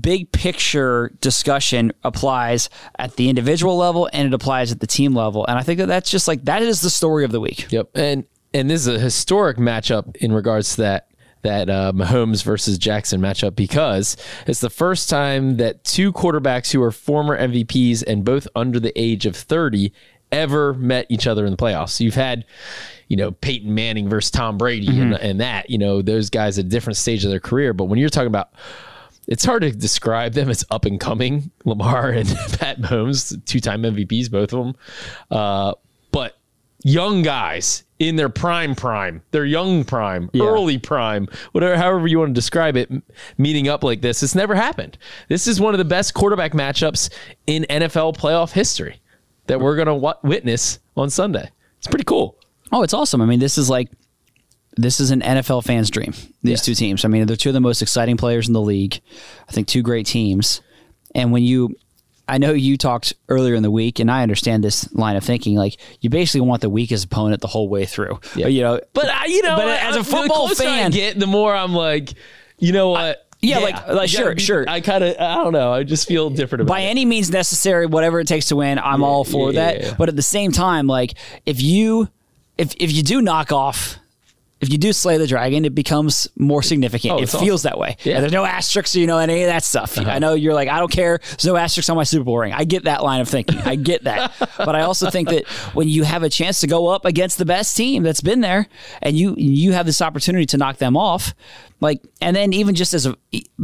big 0.00 0.30
picture 0.32 1.10
discussion 1.20 1.92
applies 2.04 2.68
at 2.98 3.16
the 3.16 3.28
individual 3.28 3.76
level 3.76 4.08
and 4.12 4.28
it 4.28 4.34
applies 4.34 4.70
at 4.70 4.80
the 4.80 4.86
team 4.86 5.14
level. 5.14 5.44
And 5.46 5.58
I 5.58 5.62
think 5.62 5.78
that 5.78 5.86
that's 5.86 6.10
just 6.10 6.28
like 6.28 6.44
that 6.44 6.62
is 6.62 6.82
the 6.82 6.90
story 6.90 7.24
of 7.24 7.32
the 7.32 7.40
week. 7.40 7.70
Yep. 7.72 7.90
And 7.94 8.24
and 8.54 8.70
this 8.70 8.86
is 8.86 8.88
a 8.88 8.98
historic 8.98 9.56
matchup 9.56 10.16
in 10.16 10.32
regards 10.32 10.76
to 10.76 10.82
that 10.82 11.08
that 11.42 11.68
uh, 11.68 11.92
Mahomes 11.92 12.44
versus 12.44 12.78
Jackson 12.78 13.20
matchup 13.20 13.56
because 13.56 14.16
it's 14.46 14.60
the 14.60 14.70
first 14.70 15.10
time 15.10 15.56
that 15.56 15.82
two 15.82 16.12
quarterbacks 16.12 16.72
who 16.72 16.80
are 16.82 16.92
former 16.92 17.36
MVPs 17.36 18.04
and 18.06 18.24
both 18.24 18.46
under 18.54 18.78
the 18.78 18.92
age 18.96 19.26
of 19.26 19.34
30 19.34 19.92
ever 20.30 20.72
met 20.74 21.06
each 21.08 21.26
other 21.26 21.44
in 21.44 21.50
the 21.50 21.56
playoffs. 21.56 21.98
You've 21.98 22.14
had, 22.14 22.44
you 23.08 23.16
know, 23.16 23.32
Peyton 23.32 23.74
Manning 23.74 24.08
versus 24.08 24.30
Tom 24.30 24.56
Brady 24.56 24.86
and, 24.86 25.14
and 25.14 25.40
that, 25.40 25.68
you 25.68 25.78
know, 25.78 26.00
those 26.00 26.30
guys 26.30 26.60
at 26.60 26.66
a 26.66 26.68
different 26.68 26.96
stage 26.96 27.24
of 27.24 27.30
their 27.30 27.40
career. 27.40 27.72
But 27.72 27.86
when 27.86 27.98
you're 27.98 28.08
talking 28.08 28.28
about 28.28 28.50
it's 29.28 29.44
hard 29.44 29.62
to 29.62 29.70
describe 29.70 30.32
them 30.32 30.48
as 30.50 30.64
up 30.70 30.84
and 30.84 30.98
coming. 30.98 31.50
Lamar 31.64 32.10
and 32.10 32.28
Pat 32.58 32.80
Mahomes, 32.80 33.44
two 33.46 33.60
time 33.60 33.82
MVPs, 33.82 34.30
both 34.30 34.52
of 34.52 34.64
them. 34.64 34.76
Uh, 35.30 35.74
but 36.10 36.38
young 36.82 37.22
guys 37.22 37.84
in 38.02 38.16
their 38.16 38.28
prime, 38.28 38.74
prime, 38.74 39.22
their 39.30 39.44
young 39.44 39.84
prime, 39.84 40.28
early 40.38 40.76
prime, 40.76 41.28
whatever, 41.52 41.76
however 41.76 42.06
you 42.08 42.18
want 42.18 42.30
to 42.30 42.34
describe 42.34 42.76
it, 42.76 42.90
meeting 43.38 43.68
up 43.68 43.84
like 43.84 44.00
this. 44.00 44.22
It's 44.24 44.34
never 44.34 44.54
happened. 44.56 44.98
This 45.28 45.46
is 45.46 45.60
one 45.60 45.72
of 45.72 45.78
the 45.78 45.84
best 45.84 46.12
quarterback 46.12 46.52
matchups 46.52 47.10
in 47.46 47.64
NFL 47.70 48.16
playoff 48.16 48.50
history 48.50 49.00
that 49.46 49.60
we're 49.60 49.76
going 49.76 49.86
to 49.86 49.94
w- 49.94 50.14
witness 50.24 50.80
on 50.96 51.10
Sunday. 51.10 51.48
It's 51.78 51.86
pretty 51.86 52.04
cool. 52.04 52.36
Oh, 52.72 52.82
it's 52.82 52.92
awesome. 52.94 53.22
I 53.22 53.26
mean, 53.26 53.38
this 53.40 53.56
is 53.56 53.70
like 53.70 53.88
this 54.76 54.98
is 55.00 55.10
an 55.10 55.20
NFL 55.20 55.62
fan's 55.64 55.90
dream. 55.90 56.12
These 56.42 56.50
Yes. 56.58 56.64
two 56.64 56.74
teams. 56.74 57.04
I 57.04 57.08
mean, 57.08 57.26
they're 57.26 57.36
two 57.36 57.50
of 57.50 57.54
the 57.54 57.60
most 57.60 57.82
exciting 57.82 58.16
players 58.16 58.48
in 58.48 58.52
the 58.54 58.60
league. 58.60 59.00
I 59.48 59.52
think 59.52 59.68
two 59.68 59.82
great 59.82 60.06
teams. 60.06 60.60
And 61.14 61.30
when 61.30 61.42
you 61.44 61.76
I 62.28 62.38
know 62.38 62.52
you 62.52 62.76
talked 62.78 63.12
earlier 63.28 63.54
in 63.54 63.62
the 63.62 63.70
week, 63.70 63.98
and 63.98 64.10
I 64.10 64.22
understand 64.22 64.62
this 64.64 64.90
line 64.94 65.16
of 65.16 65.24
thinking. 65.24 65.56
Like 65.56 65.76
you 66.00 66.08
basically 66.10 66.42
want 66.42 66.62
the 66.62 66.70
weakest 66.70 67.04
opponent 67.06 67.40
the 67.40 67.48
whole 67.48 67.68
way 67.68 67.84
through. 67.84 68.20
You 68.36 68.62
know, 68.62 68.80
But 68.94 69.08
I, 69.08 69.26
you 69.26 69.42
know, 69.42 69.56
But 69.56 69.68
I- 69.68 69.88
as 69.88 69.96
a 69.96 70.04
football 70.04 70.48
the 70.48 70.54
closer 70.54 70.62
I 70.64 70.66
fan- 70.82 70.90
get 70.92 71.18
the 71.18 71.26
more 71.26 71.54
I'm 71.54 71.72
like, 71.74 72.14
you 72.58 72.72
know 72.72 72.90
what? 72.90 73.26
yeah, 73.40 73.58
like- 73.58 73.88
like, 73.88 74.12
you 74.12 74.18
sure, 74.18 74.34
be- 74.36 74.40
sure. 74.40 74.64
I 74.68 74.80
kind 74.80 75.02
of, 75.02 75.16
I 75.18 75.34
don't 75.42 75.52
know. 75.52 75.72
I 75.72 75.82
just 75.82 76.06
feel 76.06 76.30
different 76.30 76.62
about 76.62 76.72
by 76.74 76.80
it. 76.82 76.90
any 76.90 77.04
means 77.04 77.28
necessary, 77.28 77.86
whatever 77.86 78.20
it 78.20 78.28
takes 78.28 78.46
to 78.46 78.56
win, 78.56 78.78
I'm 78.78 79.02
all 79.02 79.24
for 79.24 79.52
yeah, 79.52 79.60
that. 79.72 79.80
yeah, 79.80 79.86
yeah. 79.88 79.94
But 79.98 80.08
at 80.08 80.14
the 80.16 80.22
same 80.22 80.52
time, 80.52 80.86
like 80.86 81.14
if 81.44 81.60
you 81.60 82.08
if 82.56 82.74
if 82.78 82.92
you 82.92 83.02
do 83.02 83.20
knock 83.20 83.50
off 83.50 83.98
if 84.62 84.70
you 84.70 84.78
do 84.78 84.92
slay 84.92 85.18
the 85.18 85.26
dragon, 85.26 85.64
it 85.64 85.74
becomes 85.74 86.28
more 86.36 86.62
significant. 86.62 87.14
Oh, 87.14 87.18
it 87.18 87.28
feels 87.28 87.64
that 87.64 87.78
way. 87.78 87.96
Yeah. 88.04 88.12
Uh-huh. 88.12 88.16
And 88.16 88.22
there's 88.22 88.32
no 88.32 88.44
asterisks, 88.44 88.94
you 88.94 89.08
know, 89.08 89.18
any 89.18 89.42
of 89.42 89.48
that 89.48 89.64
stuff. 89.64 89.98
I 89.98 90.20
know 90.20 90.34
you're 90.34 90.54
like, 90.54 90.68
I 90.68 90.78
don't 90.78 90.90
care. 90.90 91.18
There's 91.18 91.44
no 91.44 91.56
asterisks 91.56 91.90
on 91.90 91.96
my 91.96 92.04
Super 92.04 92.24
Bowl 92.24 92.38
ring. 92.38 92.52
I 92.52 92.62
get 92.62 92.84
that 92.84 93.02
line 93.02 93.20
of 93.20 93.28
thinking. 93.28 93.58
I 93.58 93.74
get 93.74 94.04
that. 94.04 94.32
but 94.56 94.76
I 94.76 94.82
also 94.82 95.10
think 95.10 95.30
that 95.30 95.48
when 95.74 95.88
you 95.88 96.04
have 96.04 96.22
a 96.22 96.28
chance 96.28 96.60
to 96.60 96.68
go 96.68 96.86
up 96.86 97.04
against 97.04 97.38
the 97.38 97.44
best 97.44 97.76
team 97.76 98.04
that's 98.04 98.20
been 98.20 98.40
there, 98.40 98.68
and 99.02 99.16
you 99.16 99.34
you 99.36 99.72
have 99.72 99.84
this 99.84 100.00
opportunity 100.00 100.46
to 100.46 100.56
knock 100.56 100.76
them 100.76 100.96
off, 100.96 101.34
like, 101.80 102.00
and 102.20 102.36
then 102.36 102.52
even 102.52 102.76
just 102.76 102.94
as 102.94 103.04
a 103.04 103.16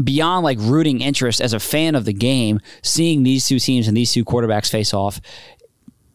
beyond 0.02 0.42
like 0.42 0.58
rooting 0.60 1.00
interest 1.00 1.40
as 1.40 1.52
a 1.52 1.60
fan 1.60 1.94
of 1.94 2.06
the 2.06 2.12
game, 2.12 2.58
seeing 2.82 3.22
these 3.22 3.46
two 3.46 3.60
teams 3.60 3.86
and 3.86 3.96
these 3.96 4.12
two 4.12 4.24
quarterbacks 4.24 4.68
face 4.68 4.92
off 4.92 5.20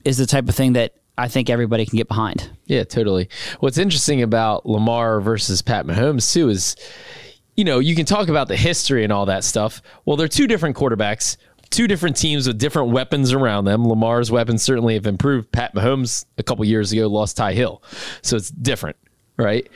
is 0.03 0.17
the 0.17 0.25
type 0.25 0.49
of 0.49 0.55
thing 0.55 0.73
that 0.73 0.93
I 1.17 1.27
think 1.27 1.49
everybody 1.49 1.85
can 1.85 1.97
get 1.97 2.07
behind. 2.07 2.49
Yeah, 2.65 2.83
totally. 2.83 3.29
What's 3.59 3.77
interesting 3.77 4.21
about 4.23 4.65
Lamar 4.65 5.21
versus 5.21 5.61
Pat 5.61 5.85
Mahomes 5.85 6.31
too 6.33 6.49
is, 6.49 6.75
you 7.55 7.63
know, 7.63 7.79
you 7.79 7.95
can 7.95 8.05
talk 8.05 8.29
about 8.29 8.47
the 8.47 8.55
history 8.55 9.03
and 9.03 9.13
all 9.13 9.27
that 9.27 9.43
stuff. 9.43 9.81
Well, 10.05 10.17
they're 10.17 10.27
two 10.27 10.47
different 10.47 10.75
quarterbacks, 10.75 11.37
two 11.69 11.87
different 11.87 12.17
teams 12.17 12.47
with 12.47 12.57
different 12.57 12.89
weapons 12.91 13.31
around 13.31 13.65
them. 13.65 13.87
Lamar's 13.87 14.31
weapons 14.31 14.63
certainly 14.63 14.95
have 14.95 15.05
improved. 15.05 15.51
Pat 15.51 15.75
Mahomes 15.75 16.25
a 16.39 16.43
couple 16.43 16.65
years 16.65 16.91
ago 16.91 17.07
lost 17.07 17.37
Ty 17.37 17.53
Hill, 17.53 17.83
so 18.23 18.35
it's 18.35 18.49
different, 18.49 18.97
right? 19.37 19.69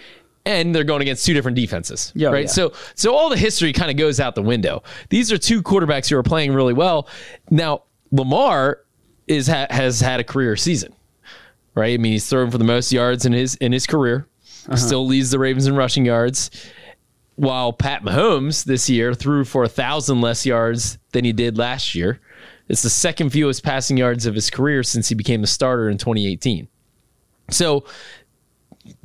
And 0.43 0.73
they're 0.73 0.85
going 0.85 1.01
against 1.01 1.25
two 1.25 1.33
different 1.35 1.55
defenses, 1.57 2.13
Yeah, 2.15 2.29
oh, 2.29 2.31
right? 2.31 2.45
yeah. 2.45 2.49
So, 2.51 2.73
so 2.95 3.13
all 3.13 3.29
the 3.29 3.37
history 3.37 3.73
kind 3.73 3.91
of 3.91 3.97
goes 3.97 4.19
out 4.19 4.33
the 4.33 4.41
window. 4.41 4.81
These 5.09 5.31
are 5.31 5.37
two 5.37 5.61
quarterbacks 5.61 6.09
who 6.09 6.17
are 6.17 6.23
playing 6.23 6.53
really 6.53 6.73
well. 6.73 7.09
Now, 7.51 7.83
Lamar 8.11 8.79
is 9.27 9.47
ha- 9.47 9.67
has 9.69 9.99
had 9.99 10.19
a 10.21 10.23
career 10.23 10.55
season 10.55 10.93
right? 11.77 11.93
I 11.93 11.97
mean, 11.97 12.11
he's 12.11 12.27
thrown 12.27 12.51
for 12.51 12.57
the 12.57 12.63
most 12.63 12.91
yards 12.91 13.25
in 13.25 13.33
his 13.33 13.55
in 13.55 13.71
his 13.71 13.87
career. 13.87 14.27
Uh-huh. 14.67 14.75
Still 14.75 15.05
leads 15.05 15.31
the 15.31 15.39
Ravens 15.39 15.67
in 15.67 15.75
rushing 15.75 16.05
yards. 16.05 16.51
While 17.35 17.71
Pat 17.71 18.01
Mahomes 18.01 18.65
this 18.65 18.89
year 18.89 19.13
threw 19.13 19.45
for 19.45 19.63
a 19.63 19.69
thousand 19.69 20.21
less 20.21 20.45
yards 20.45 20.97
than 21.11 21.23
he 21.23 21.31
did 21.31 21.57
last 21.57 21.93
year. 21.93 22.19
It's 22.67 22.81
the 22.81 22.89
second 22.89 23.29
fewest 23.29 23.63
passing 23.63 23.95
yards 23.95 24.25
of 24.25 24.35
his 24.35 24.49
career 24.49 24.83
since 24.83 25.07
he 25.07 25.15
became 25.15 25.43
a 25.43 25.47
starter 25.47 25.87
in 25.87 25.97
2018. 25.97 26.67
So 27.49 27.85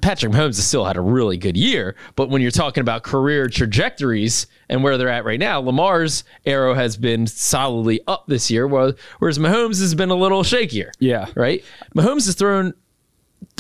Patrick 0.01 0.33
Mahomes 0.33 0.57
has 0.57 0.67
still 0.67 0.85
had 0.85 0.97
a 0.97 1.01
really 1.01 1.37
good 1.37 1.57
year, 1.57 1.97
but 2.17 2.29
when 2.29 2.43
you're 2.43 2.51
talking 2.51 2.81
about 2.81 3.03
career 3.03 3.49
trajectories 3.49 4.47
and 4.69 4.83
where 4.83 4.99
they're 4.99 5.09
at 5.09 5.25
right 5.25 5.39
now, 5.41 5.61
Lamar's 5.61 6.25
arrow 6.47 6.75
has 6.75 6.97
been 6.97 7.27
solidly 7.27 8.01
up 8.07 8.25
this 8.27 8.51
year, 8.51 8.67
while- 8.67 8.93
whereas 9.19 9.39
Mahomes 9.39 9.81
has 9.81 9.95
been 9.95 10.11
a 10.11 10.15
little 10.15 10.43
shakier. 10.43 10.91
Yeah. 10.99 11.27
Right? 11.35 11.65
Mahomes 11.95 12.27
has 12.27 12.35
thrown 12.35 12.75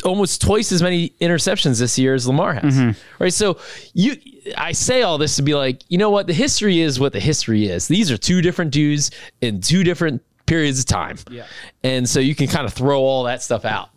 almost 0.04 0.40
twice 0.40 0.72
as 0.72 0.82
many 0.82 1.10
interceptions 1.20 1.78
this 1.78 1.98
year 1.98 2.14
as 2.14 2.26
Lamar 2.26 2.54
has. 2.54 2.74
Mm-hmm. 2.74 3.22
Right? 3.22 3.32
So 3.32 3.58
you 3.94 4.16
I 4.56 4.72
say 4.72 5.02
all 5.02 5.18
this 5.18 5.36
to 5.36 5.42
be 5.42 5.54
like, 5.54 5.82
you 5.88 5.98
know 5.98 6.10
what? 6.10 6.26
The 6.26 6.32
history 6.32 6.80
is 6.80 6.98
what 6.98 7.12
the 7.12 7.20
history 7.20 7.66
is. 7.66 7.88
These 7.88 8.10
are 8.10 8.16
two 8.16 8.42
different 8.42 8.72
dudes 8.72 9.10
in 9.40 9.60
two 9.60 9.84
different 9.84 10.22
periods 10.46 10.80
of 10.80 10.86
time. 10.86 11.18
Yeah. 11.30 11.46
And 11.84 12.08
so 12.08 12.20
you 12.20 12.34
can 12.34 12.48
kind 12.48 12.66
of 12.66 12.72
throw 12.72 13.00
all 13.00 13.24
that 13.24 13.42
stuff 13.42 13.64
out. 13.64 13.90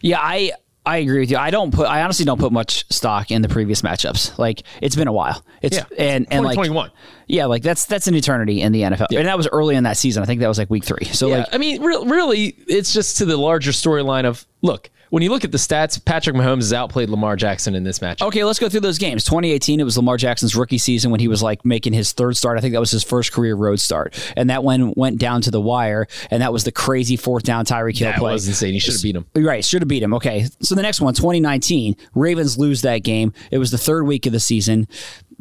Yeah, 0.00 0.20
I 0.20 0.52
I 0.84 0.96
agree 0.98 1.20
with 1.20 1.30
you. 1.30 1.36
I 1.36 1.50
don't 1.50 1.72
put. 1.72 1.86
I 1.86 2.02
honestly 2.02 2.24
don't 2.24 2.40
put 2.40 2.50
much 2.52 2.84
stock 2.92 3.30
in 3.30 3.40
the 3.42 3.48
previous 3.48 3.82
matchups. 3.82 4.36
Like 4.38 4.62
it's 4.80 4.96
been 4.96 5.06
a 5.08 5.12
while. 5.12 5.44
It's 5.60 5.76
Yeah. 5.76 5.84
and 5.96 6.26
and 6.30 6.44
like 6.44 6.54
2021. 6.56 6.90
yeah, 7.28 7.46
like 7.46 7.62
that's 7.62 7.86
that's 7.86 8.08
an 8.08 8.14
eternity 8.16 8.60
in 8.62 8.72
the 8.72 8.82
NFL, 8.82 9.06
yeah. 9.10 9.20
and 9.20 9.28
that 9.28 9.36
was 9.36 9.46
early 9.52 9.76
in 9.76 9.84
that 9.84 9.96
season. 9.96 10.24
I 10.24 10.26
think 10.26 10.40
that 10.40 10.48
was 10.48 10.58
like 10.58 10.70
week 10.70 10.84
three. 10.84 11.04
So 11.06 11.28
Yeah, 11.28 11.38
like 11.38 11.48
I 11.54 11.58
mean, 11.58 11.82
re- 11.82 12.02
really, 12.04 12.46
it's 12.66 12.92
just 12.92 13.18
to 13.18 13.24
the 13.24 13.36
larger 13.36 13.70
storyline 13.70 14.24
of 14.24 14.44
look. 14.60 14.90
When 15.12 15.22
you 15.22 15.28
look 15.28 15.44
at 15.44 15.52
the 15.52 15.58
stats, 15.58 16.02
Patrick 16.02 16.34
Mahomes 16.34 16.62
has 16.62 16.72
outplayed 16.72 17.10
Lamar 17.10 17.36
Jackson 17.36 17.74
in 17.74 17.84
this 17.84 18.00
match. 18.00 18.22
Okay, 18.22 18.44
let's 18.44 18.58
go 18.58 18.70
through 18.70 18.80
those 18.80 18.96
games. 18.96 19.24
2018, 19.24 19.78
it 19.78 19.84
was 19.84 19.98
Lamar 19.98 20.16
Jackson's 20.16 20.56
rookie 20.56 20.78
season 20.78 21.10
when 21.10 21.20
he 21.20 21.28
was 21.28 21.42
like 21.42 21.66
making 21.66 21.92
his 21.92 22.14
third 22.14 22.34
start. 22.34 22.56
I 22.56 22.62
think 22.62 22.72
that 22.72 22.80
was 22.80 22.92
his 22.92 23.04
first 23.04 23.30
career 23.30 23.54
road 23.54 23.78
start, 23.78 24.18
and 24.38 24.48
that 24.48 24.64
one 24.64 24.94
went 24.96 25.18
down 25.18 25.42
to 25.42 25.50
the 25.50 25.60
wire, 25.60 26.08
and 26.30 26.40
that 26.40 26.50
was 26.50 26.64
the 26.64 26.72
crazy 26.72 27.16
fourth 27.16 27.42
down 27.42 27.66
Tyreek 27.66 27.98
Hill 27.98 28.08
that 28.08 28.18
play. 28.18 28.30
That 28.30 28.32
was 28.32 28.48
insane. 28.48 28.72
He 28.72 28.78
should 28.78 28.94
have 28.94 29.02
beat 29.02 29.14
him. 29.14 29.26
Right, 29.36 29.62
should 29.62 29.82
have 29.82 29.88
beat 29.88 30.02
him. 30.02 30.14
Okay, 30.14 30.46
so 30.62 30.74
the 30.74 30.80
next 30.80 31.02
one, 31.02 31.12
2019, 31.12 31.94
Ravens 32.14 32.56
lose 32.56 32.80
that 32.80 33.02
game. 33.02 33.34
It 33.50 33.58
was 33.58 33.70
the 33.70 33.76
third 33.76 34.06
week 34.06 34.24
of 34.24 34.32
the 34.32 34.40
season. 34.40 34.88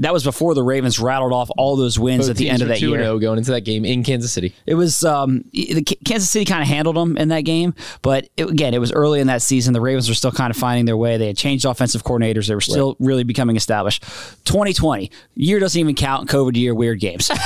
That 0.02 0.14
was 0.14 0.24
before 0.24 0.54
the 0.54 0.64
Ravens 0.64 1.00
rattled 1.00 1.32
off 1.34 1.50
all 1.58 1.76
those 1.76 1.98
wins 1.98 2.28
at 2.30 2.36
the 2.38 2.50
end 2.50 2.62
of 2.62 2.68
that 2.68 2.82
year. 2.82 3.02
oh 3.04 3.20
going 3.20 3.38
into 3.38 3.52
that 3.52 3.62
game 3.62 3.86
in 3.86 4.04
Kansas 4.04 4.32
City. 4.34 4.54
It 4.66 4.74
was 4.76 5.04
um, 5.04 5.46
the 5.52 5.84
Kansas 6.06 6.30
City 6.30 6.46
kind 6.46 6.62
of 6.62 6.68
handled 6.68 6.96
them 6.96 7.18
in 7.18 7.30
that 7.30 7.42
game, 7.42 7.74
but 8.02 8.28
it, 8.38 8.50
again, 8.50 8.74
it 8.74 8.80
was 8.80 8.92
early 8.92 9.20
in 9.20 9.28
that 9.28 9.42
season. 9.42 9.74
The 9.74 9.82
Ravens 9.82 10.10
were 10.10 10.16
still 10.16 10.32
kind 10.32 10.52
of 10.52 10.58
finding 10.58 10.86
their 10.86 10.98
way. 10.98 11.18
They 11.18 11.28
had 11.28 11.38
changed 11.38 11.66
offensive 11.66 12.04
coordinators. 12.04 12.48
They 12.48 12.56
were 12.56 12.62
still 12.62 12.96
really 13.00 13.24
becoming 13.24 13.56
established. 13.56 14.04
2020 14.46 15.12
year 15.36 15.60
doesn't 15.60 15.80
even 15.80 15.96
count. 15.96 16.30
COVID 16.30 16.56
year, 16.56 16.74
weird 16.74 17.00
games. 17.00 17.30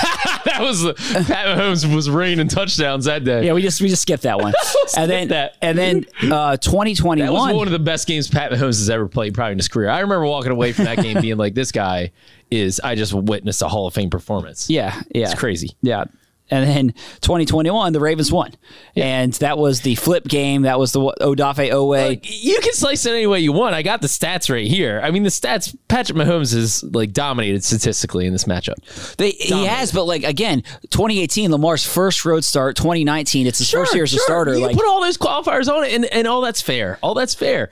That 0.46 0.62
was 0.62 0.84
Pat 1.28 1.58
Mahomes 1.58 1.94
was 1.94 2.10
raining 2.10 2.48
touchdowns 2.48 3.06
that 3.06 3.26
day. 3.26 3.46
yeah, 3.46 3.54
we 3.54 3.62
just 3.62 3.82
we 3.82 3.90
just 3.90 4.04
skipped 4.04 4.24
that 4.24 4.40
one. 4.40 4.54
and 4.98 5.10
then 5.12 5.28
that. 5.30 5.58
and 5.62 5.78
then 5.78 6.06
uh, 6.32 6.56
2021. 6.56 7.18
That 7.18 7.34
was 7.34 7.54
one 7.54 7.68
of 7.68 7.74
the 7.74 7.80
best 7.80 8.08
games 8.08 8.30
Pat 8.30 8.52
Mahomes 8.52 8.78
has 8.78 8.90
ever 8.90 9.08
played, 9.08 9.34
probably 9.34 9.54
in 9.54 9.58
his 9.58 9.68
career. 9.68 9.90
I 9.90 10.00
remember 10.00 10.26
walking 10.26 10.52
away 10.54 10.72
from 10.72 10.86
that 10.86 11.00
game 11.00 11.20
being 11.20 11.36
like, 11.38 11.56
"This 11.56 11.74
guy 11.74 12.12
is." 12.60 12.80
I 12.84 12.96
just 12.96 13.14
witnessed 13.14 13.62
a 13.62 13.68
Hall 13.68 13.88
of 13.88 13.94
Fame 13.94 14.10
performance. 14.10 14.70
yeah, 14.70 15.02
yeah, 15.14 15.26
it's 15.32 15.40
crazy. 15.40 15.76
Yeah. 15.82 16.06
And 16.52 16.70
then 16.70 16.94
2021, 17.22 17.92
the 17.92 18.00
Ravens 18.00 18.32
won, 18.32 18.54
and 18.96 19.34
that 19.34 19.58
was 19.58 19.82
the 19.82 19.96
flip 19.96 20.28
game. 20.28 20.62
That 20.62 20.78
was 20.78 20.92
the 20.92 21.00
Odafe 21.00 21.72
Oweh. 21.72 22.08
Like, 22.08 22.44
you 22.44 22.60
can 22.62 22.74
slice 22.74 23.04
it 23.08 23.14
any 23.14 23.26
way 23.26 23.40
you 23.40 23.52
want. 23.52 23.74
I 23.74 23.82
got 23.82 24.02
the 24.02 24.08
stats 24.08 24.48
right 24.48 24.68
here. 24.68 25.02
I 25.04 25.10
mean, 25.10 25.24
the 25.24 25.30
stats. 25.30 25.76
Patrick 25.88 26.16
Mahomes 26.16 26.54
is 26.54 26.84
like 26.84 27.14
dominated 27.14 27.64
statistically 27.64 28.28
in 28.28 28.32
this 28.32 28.44
matchup. 28.44 28.76
They, 29.16 29.32
he 29.32 29.66
has, 29.66 29.92
but 29.92 30.04
like 30.04 30.24
again, 30.24 30.62
2018, 30.92 31.50
Lamar's 31.52 31.84
first 31.84 32.26
road 32.26 32.44
start. 32.44 32.76
2019, 32.76 33.48
it's 33.48 33.58
his 33.58 33.72
first 33.72 33.96
year 33.96 34.04
as 34.04 34.14
a 34.14 34.20
starter. 34.20 34.54
You 34.54 34.68
like 34.68 34.76
put 34.76 34.86
all 34.86 35.02
those 35.02 35.18
qualifiers 35.18 35.68
on 35.68 35.84
it, 35.84 35.94
and, 35.94 36.06
and 36.06 36.28
all 36.28 36.42
that's 36.42 36.62
fair. 36.62 37.00
All 37.02 37.16
that's 37.16 37.34
fair. 37.34 37.72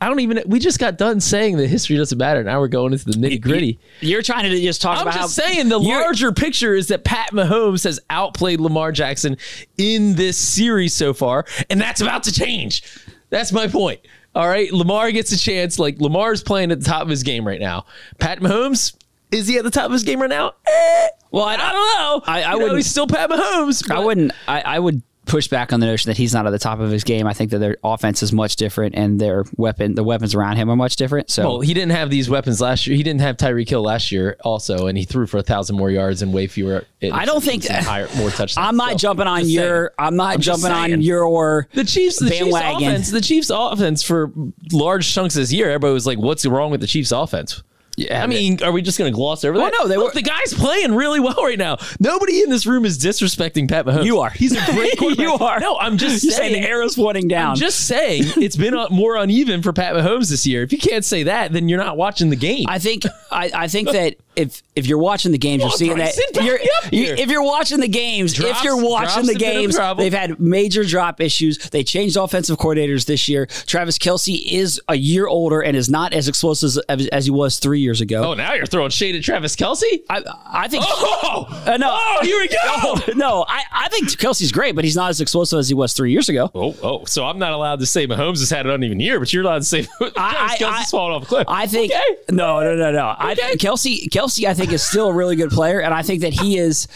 I 0.00 0.08
don't 0.08 0.20
even. 0.20 0.42
We 0.46 0.58
just 0.58 0.78
got 0.78 0.98
done 0.98 1.20
saying 1.20 1.56
that 1.56 1.68
history 1.68 1.96
doesn't 1.96 2.18
matter. 2.18 2.42
Now 2.44 2.60
we're 2.60 2.68
going 2.68 2.92
into 2.92 3.06
the 3.06 3.12
nitty 3.12 3.40
gritty. 3.40 3.78
you're 4.00 4.22
trying 4.22 4.50
to 4.50 4.60
just 4.60 4.82
talk 4.82 5.00
about 5.00 5.12
how. 5.14 5.20
I'm 5.20 5.24
about 5.24 5.28
just 5.28 5.40
how 5.40 5.46
saying 5.54 5.68
the 5.70 5.78
larger 5.80 6.32
picture 6.32 6.74
is 6.74 6.88
that 6.88 7.02
Pat 7.04 7.30
Mahomes 7.32 7.84
has 7.84 7.98
outplayed 8.10 8.60
Lamar 8.60 8.92
Jackson 8.92 9.36
in 9.78 10.14
this 10.16 10.36
series 10.36 10.92
so 10.94 11.14
far, 11.14 11.46
and 11.70 11.80
that's 11.80 12.00
about 12.02 12.24
to 12.24 12.32
change. 12.32 12.82
That's 13.30 13.52
my 13.52 13.68
point. 13.68 14.00
All 14.34 14.46
right, 14.46 14.70
Lamar 14.70 15.10
gets 15.12 15.32
a 15.32 15.38
chance. 15.38 15.78
Like 15.78 15.98
Lamar's 15.98 16.42
playing 16.42 16.70
at 16.72 16.80
the 16.80 16.84
top 16.86 17.02
of 17.02 17.08
his 17.08 17.22
game 17.22 17.46
right 17.46 17.60
now. 17.60 17.86
Pat 18.18 18.40
Mahomes 18.40 18.94
is 19.32 19.48
he 19.48 19.56
at 19.58 19.64
the 19.64 19.70
top 19.70 19.86
of 19.86 19.92
his 19.92 20.02
game 20.04 20.20
right 20.20 20.28
now? 20.30 20.52
Eh, 20.66 21.06
Well, 21.32 21.44
I, 21.44 21.54
I 21.54 21.72
don't 21.72 21.72
know. 21.72 22.22
I- 22.26 22.42
I 22.42 22.52
You 22.52 22.58
know, 22.58 22.58
wouldn't- 22.64 22.76
He's 22.78 22.86
still 22.90 23.06
Pat 23.06 23.28
Mahomes. 23.30 23.90
I 23.90 23.98
wouldn't. 23.98 24.32
I, 24.46 24.60
I 24.60 24.78
would 24.78 25.02
push 25.26 25.48
back 25.48 25.72
on 25.72 25.80
the 25.80 25.86
notion 25.86 26.08
that 26.08 26.16
he's 26.16 26.32
not 26.32 26.46
at 26.46 26.50
the 26.50 26.58
top 26.58 26.78
of 26.80 26.90
his 26.90 27.04
game. 27.04 27.26
I 27.26 27.34
think 27.34 27.50
that 27.50 27.58
their 27.58 27.76
offense 27.84 28.22
is 28.22 28.32
much 28.32 28.56
different, 28.56 28.94
and 28.94 29.20
their 29.20 29.44
weapon, 29.56 29.94
the 29.94 30.04
weapons 30.04 30.34
around 30.34 30.56
him, 30.56 30.70
are 30.70 30.76
much 30.76 30.96
different. 30.96 31.30
So 31.30 31.42
Well, 31.48 31.60
he 31.60 31.74
didn't 31.74 31.92
have 31.92 32.08
these 32.10 32.30
weapons 32.30 32.60
last 32.60 32.86
year. 32.86 32.96
He 32.96 33.02
didn't 33.02 33.20
have 33.20 33.36
Tyreek 33.36 33.68
Hill 33.68 33.82
last 33.82 34.10
year, 34.12 34.36
also, 34.42 34.86
and 34.86 34.96
he 34.96 35.04
threw 35.04 35.26
for 35.26 35.38
a 35.38 35.42
thousand 35.42 35.76
more 35.76 35.90
yards 35.90 36.22
and 36.22 36.32
way 36.32 36.46
fewer. 36.46 36.84
I 37.12 37.24
don't 37.24 37.42
think 37.42 37.66
higher, 37.66 38.08
more 38.16 38.30
touchdowns. 38.30 38.56
I'm 38.66 38.76
not 38.76 38.92
So, 38.92 38.98
jumping 38.98 39.26
on 39.26 39.48
your. 39.48 39.86
saying. 39.86 39.88
I'm 39.98 40.16
not 40.16 40.34
I'm 40.34 40.40
jumping 40.40 40.70
on 40.70 41.00
your. 41.02 41.68
The 41.74 41.84
Chiefs, 41.84 42.18
the 42.20 42.30
Chiefs 42.30 42.56
offense, 42.56 43.10
the 43.10 43.20
Chiefs 43.20 43.50
offense 43.52 44.02
for 44.02 44.32
large 44.72 45.12
chunks 45.12 45.34
this 45.34 45.52
year, 45.52 45.66
everybody 45.70 45.92
was 45.92 46.06
like, 46.06 46.18
"What's 46.18 46.46
wrong 46.46 46.70
with 46.70 46.80
the 46.80 46.86
Chiefs 46.86 47.12
offense?" 47.12 47.62
Yeah, 47.96 48.22
I 48.22 48.26
mean, 48.26 48.62
are 48.62 48.72
we 48.72 48.82
just 48.82 48.98
going 48.98 49.10
to 49.10 49.14
gloss 49.14 49.42
over 49.42 49.56
that? 49.56 49.72
no, 49.72 49.88
they 49.88 49.96
Look, 49.96 50.12
were- 50.14 50.20
the 50.20 50.22
guy's 50.22 50.52
playing 50.52 50.94
really 50.94 51.18
well 51.18 51.36
right 51.42 51.58
now. 51.58 51.78
Nobody 51.98 52.42
in 52.42 52.50
this 52.50 52.66
room 52.66 52.84
is 52.84 52.98
disrespecting 52.98 53.68
Pat 53.70 53.86
Mahomes. 53.86 54.04
You 54.04 54.20
are. 54.20 54.28
He's 54.28 54.52
a 54.52 54.72
great 54.72 54.96
quarterback. 54.98 55.24
You 55.26 55.32
are. 55.34 55.60
No, 55.60 55.78
I'm 55.78 55.96
just 55.96 56.22
You're 56.22 56.32
saying. 56.34 56.52
saying 56.52 56.62
the 56.62 56.68
arrow's 56.68 56.94
pointing 56.94 57.26
down. 57.26 57.52
I'm 57.52 57.56
just 57.56 57.86
saying 57.86 58.24
it's 58.36 58.56
been 58.56 58.74
uh, 58.76 58.88
more 58.90 59.16
uneven 59.16 59.62
for 59.62 59.72
Pat 59.72 59.94
Mahomes 59.94 60.28
this 60.28 60.46
year. 60.46 60.62
If 60.62 60.72
you 60.72 60.78
can't 60.78 61.04
say 61.06 61.22
that, 61.22 61.52
then 61.52 61.70
you're 61.70 61.78
not 61.82 61.96
watching 61.96 62.28
the 62.28 62.36
game. 62.36 62.66
I 62.68 62.78
think 62.78 63.04
I, 63.30 63.50
I 63.54 63.68
think 63.68 63.90
that 63.92 64.16
if 64.36 64.62
if 64.74 64.86
you're 64.86 64.98
watching 64.98 65.32
the 65.32 65.38
games, 65.38 65.62
Come 65.62 65.68
you're 65.68 65.72
on, 65.72 65.78
seeing 65.78 65.98
that 65.98 66.34
back 66.34 66.44
you're, 66.44 66.54
up 66.58 66.92
you- 66.92 67.04
here. 67.06 67.14
if 67.18 67.30
you're 67.30 67.42
watching 67.42 67.80
the 67.80 67.88
games, 67.88 68.34
Drops- 68.34 68.58
if 68.58 68.64
you're 68.64 68.76
watching 68.76 69.24
drops 69.24 69.26
the 69.28 69.32
have 69.32 69.40
been 69.40 69.48
a 69.48 69.52
games, 69.72 69.96
they've 69.96 70.12
had 70.12 70.38
major 70.40 70.84
drop 70.84 71.20
issues. 71.20 71.58
They 71.70 71.82
changed 71.82 72.16
offensive 72.16 72.58
coordinators 72.58 73.06
this 73.06 73.28
year. 73.28 73.46
Travis 73.46 73.98
Kelce 73.98 74.40
is 74.44 74.80
a 74.88 74.94
year 74.94 75.26
older 75.26 75.60
and 75.62 75.76
is 75.76 75.88
not 75.88 76.12
as 76.12 76.28
explosive 76.28 76.82
as, 76.88 77.06
as 77.08 77.24
he 77.24 77.30
was 77.30 77.58
three 77.58 77.80
years 77.80 78.00
ago. 78.00 78.22
oh, 78.30 78.34
now 78.34 78.52
you're 78.52 78.66
throwing 78.66 78.90
shade 78.90 79.14
at 79.16 79.22
Travis 79.22 79.56
Kelce. 79.56 80.02
I, 80.10 80.22
I 80.46 80.68
think. 80.68 80.84
Oh, 80.86 81.46
Uh, 81.66 81.76
no. 81.78 81.88
oh, 81.98 82.18
here 82.22 82.38
we 82.38 82.48
go. 82.48 83.12
No, 83.16 83.44
I, 83.48 83.62
I 83.72 83.88
think 83.88 84.08
Kelce's 84.10 84.52
great, 84.52 84.74
but 84.74 84.84
he's 84.84 84.96
not 84.96 85.08
as 85.10 85.20
explosive 85.20 85.58
as 85.58 85.68
he 85.68 85.74
was 85.74 85.94
three 85.94 86.12
years 86.12 86.28
ago. 86.28 86.50
Oh, 86.54 86.76
oh, 86.82 87.04
so 87.06 87.24
I'm 87.24 87.38
not 87.38 87.52
allowed 87.52 87.80
to 87.80 87.86
say 87.86 88.06
Mahomes 88.06 88.40
has 88.40 88.50
had 88.50 88.66
an 88.66 88.72
uneven 88.72 89.00
year, 89.00 89.18
but 89.18 89.32
you're 89.32 89.42
allowed 89.42 89.58
to 89.60 89.64
say 89.64 89.82
Travis 89.98 90.12
I- 90.16 90.56
Kelce's 90.58 90.62
I- 90.62 90.84
falling 90.90 91.14
off 91.16 91.22
a 91.22 91.26
cliff. 91.26 91.44
I 91.48 91.66
think 91.66 91.92
Okay. 91.92 92.02
no, 92.30 92.60
no, 92.60 92.74
no, 92.76 92.92
no. 92.92 93.06
I 93.18 93.32
Okay. 93.32 93.54
Kelce, 93.56 94.08
Kelce, 94.26 94.48
I 94.48 94.54
think 94.54 94.72
is 94.72 94.86
still 94.86 95.08
a 95.08 95.12
really 95.12 95.36
good 95.36 95.50
player, 95.50 95.80
and 95.80 95.94
I 95.94 96.02
think 96.02 96.22
that 96.22 96.32
he 96.32 96.58
is. 96.58 96.88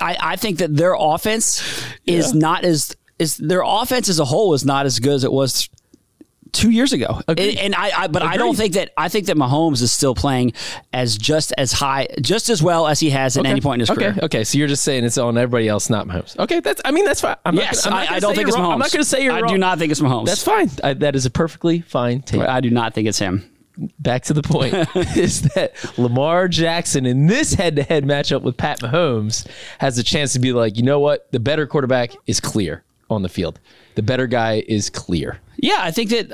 I, 0.00 0.16
I 0.20 0.36
think 0.36 0.58
that 0.58 0.74
their 0.74 0.94
offense 0.98 1.62
is 2.06 2.34
not 2.34 2.64
as 2.64 2.96
is 3.18 3.36
their 3.36 3.62
offense 3.64 4.08
as 4.08 4.18
a 4.18 4.24
whole 4.24 4.54
is 4.54 4.64
not 4.64 4.86
as 4.86 4.98
good 4.98 5.14
as 5.14 5.24
it 5.24 5.32
was 5.32 5.68
two 6.50 6.70
years 6.70 6.92
ago. 6.92 7.20
And, 7.28 7.38
and 7.38 7.74
I, 7.74 8.02
I, 8.02 8.06
but 8.08 8.22
I 8.22 8.36
don't 8.36 8.56
think 8.56 8.74
that 8.74 8.90
I 8.96 9.08
think 9.08 9.26
that 9.26 9.36
Mahomes 9.36 9.82
is 9.82 9.92
still 9.92 10.14
playing 10.14 10.52
as 10.92 11.16
just 11.16 11.52
as 11.58 11.72
high, 11.72 12.08
just 12.20 12.48
as 12.48 12.62
well 12.62 12.88
as 12.88 12.98
he 12.98 13.10
has 13.10 13.36
at 13.36 13.46
any 13.46 13.60
point 13.60 13.76
in 13.76 13.80
his 13.80 13.90
okay. 13.90 14.12
career. 14.12 14.18
Okay, 14.24 14.44
so 14.44 14.58
you're 14.58 14.68
just 14.68 14.82
saying 14.82 15.04
it's 15.04 15.18
on 15.18 15.36
everybody 15.38 15.68
else, 15.68 15.90
not 15.90 16.08
Mahomes. 16.08 16.36
Okay, 16.38 16.60
that's. 16.60 16.80
I 16.84 16.90
mean, 16.90 17.04
that's 17.04 17.20
fine. 17.20 17.36
I'm 17.44 17.54
Yes, 17.54 17.84
not 17.84 17.90
gonna, 17.90 17.96
I'm 17.96 18.04
not 18.04 18.12
I, 18.12 18.16
I 18.16 18.20
don't 18.20 18.34
think 18.34 18.48
it's 18.48 18.56
wrong. 18.56 18.66
Mahomes. 18.66 18.72
I'm 18.72 18.78
not 18.80 18.92
going 18.92 19.02
to 19.02 19.08
say 19.08 19.22
you're 19.22 19.32
I 19.32 19.40
wrong. 19.42 19.52
do 19.52 19.58
not 19.58 19.78
think 19.78 19.92
it's 19.92 20.00
Mahomes. 20.00 20.26
That's 20.26 20.42
fine. 20.42 20.70
I, 20.82 20.94
that 20.94 21.14
is 21.14 21.26
a 21.26 21.30
perfectly 21.30 21.80
fine 21.80 22.22
take. 22.22 22.40
I 22.40 22.60
do 22.60 22.70
not 22.70 22.94
think 22.94 23.08
it's 23.08 23.18
him. 23.18 23.48
Back 23.98 24.22
to 24.24 24.32
the 24.34 24.42
point 24.42 24.74
is 25.16 25.42
that 25.54 25.72
Lamar 25.98 26.46
Jackson 26.48 27.06
in 27.06 27.26
this 27.26 27.54
head-to-head 27.54 28.04
matchup 28.04 28.42
with 28.42 28.56
Pat 28.56 28.80
Mahomes 28.80 29.46
has 29.78 29.98
a 29.98 30.02
chance 30.04 30.32
to 30.34 30.38
be 30.38 30.52
like, 30.52 30.76
you 30.76 30.82
know 30.84 31.00
what, 31.00 31.30
the 31.32 31.40
better 31.40 31.66
quarterback 31.66 32.12
is 32.26 32.38
clear 32.40 32.84
on 33.10 33.22
the 33.22 33.28
field. 33.28 33.58
The 33.96 34.02
better 34.02 34.26
guy 34.26 34.64
is 34.68 34.90
clear. 34.90 35.40
Yeah, 35.56 35.78
I 35.80 35.90
think 35.92 36.10
that 36.10 36.32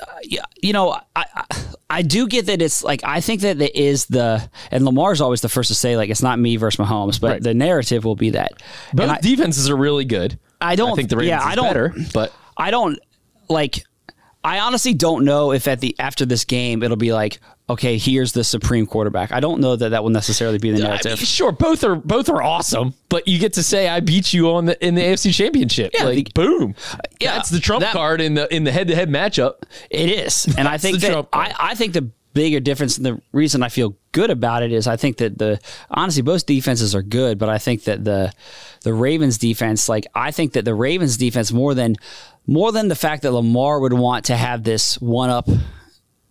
you 0.62 0.72
know, 0.72 0.90
I, 1.14 1.24
I 1.34 1.44
I 1.90 2.02
do 2.02 2.26
get 2.26 2.46
that 2.46 2.62
it's 2.62 2.82
like 2.82 3.02
I 3.04 3.20
think 3.20 3.42
that 3.42 3.60
it 3.60 3.74
is 3.76 4.06
the 4.06 4.48
and 4.70 4.84
Lamar's 4.84 5.20
always 5.20 5.40
the 5.42 5.48
first 5.48 5.68
to 5.68 5.74
say 5.74 5.96
like 5.96 6.08
it's 6.10 6.22
not 6.22 6.38
me 6.38 6.56
versus 6.56 6.84
Mahomes, 6.84 7.20
but 7.20 7.30
Right. 7.32 7.42
the 7.42 7.52
narrative 7.54 8.04
will 8.04 8.16
be 8.16 8.30
that. 8.30 8.52
Both 8.94 9.02
And 9.02 9.10
I, 9.12 9.20
defenses 9.20 9.68
are 9.68 9.76
really 9.76 10.04
good. 10.06 10.38
I 10.60 10.74
don't 10.76 10.92
I 10.92 10.94
think 10.94 11.10
the 11.10 11.16
Ravens 11.16 11.28
yeah, 11.30 11.40
is 11.40 11.46
I 11.46 11.54
don't, 11.54 11.64
better, 11.66 11.94
but 12.14 12.32
I 12.56 12.70
don't 12.70 12.98
like. 13.48 13.84
I 14.42 14.60
honestly 14.60 14.94
don't 14.94 15.24
know 15.24 15.52
if 15.52 15.68
at 15.68 15.80
the 15.80 15.94
after 15.98 16.24
this 16.24 16.44
game 16.44 16.82
it'll 16.82 16.96
be 16.96 17.12
like, 17.12 17.40
okay, 17.68 17.98
here's 17.98 18.32
the 18.32 18.42
supreme 18.42 18.86
quarterback. 18.86 19.32
I 19.32 19.40
don't 19.40 19.60
know 19.60 19.76
that 19.76 19.90
that 19.90 20.02
will 20.02 20.10
necessarily 20.10 20.58
be 20.58 20.70
the 20.70 20.78
I 20.82 20.88
narrative. 20.88 21.18
mean, 21.18 21.26
sure, 21.26 21.52
both 21.52 21.84
are 21.84 21.94
both 21.96 22.28
are 22.30 22.42
awesome, 22.42 22.94
but 23.10 23.28
you 23.28 23.38
get 23.38 23.52
to 23.54 23.62
say 23.62 23.88
I 23.88 24.00
beat 24.00 24.32
you 24.32 24.50
on 24.52 24.64
the 24.64 24.84
in 24.86 24.94
the 24.94 25.02
AFC 25.02 25.34
Championship. 25.34 25.92
Yeah, 25.94 26.04
like 26.04 26.32
boom, 26.34 26.74
yeah, 27.20 27.34
that's 27.34 27.50
the 27.50 27.60
trump 27.60 27.82
that- 27.82 27.92
card 27.92 28.20
in 28.20 28.34
the 28.34 28.52
in 28.54 28.64
the 28.64 28.72
head 28.72 28.88
to 28.88 28.94
head 28.94 29.10
matchup. 29.10 29.62
It 29.90 30.08
is, 30.08 30.46
and 30.58 30.66
I 30.66 30.78
think 30.78 31.00
the 31.00 31.08
that 31.08 31.28
I. 31.32 31.54
I 31.58 31.74
think 31.74 31.92
the 31.92 32.10
bigger 32.32 32.60
difference, 32.60 32.96
and 32.96 33.04
the 33.04 33.20
reason 33.32 33.60
I 33.62 33.68
feel 33.68 33.96
good 34.12 34.30
about 34.30 34.62
it 34.62 34.72
is 34.72 34.86
I 34.86 34.96
think 34.96 35.16
that 35.18 35.36
the 35.36 35.60
honestly 35.90 36.22
both 36.22 36.46
defenses 36.46 36.94
are 36.94 37.02
good, 37.02 37.38
but 37.38 37.48
I 37.48 37.58
think 37.58 37.84
that 37.84 38.04
the 38.04 38.32
the 38.84 38.94
Ravens 38.94 39.36
defense, 39.36 39.88
like 39.88 40.06
I 40.14 40.30
think 40.30 40.54
that 40.54 40.64
the 40.64 40.74
Ravens 40.74 41.16
defense 41.16 41.52
more 41.52 41.74
than 41.74 41.96
more 42.50 42.72
than 42.72 42.88
the 42.88 42.94
fact 42.96 43.22
that 43.22 43.30
Lamar 43.32 43.80
would 43.80 43.92
want 43.94 44.26
to 44.26 44.36
have 44.36 44.62
this 44.64 45.00
one 45.00 45.30
up 45.30 45.48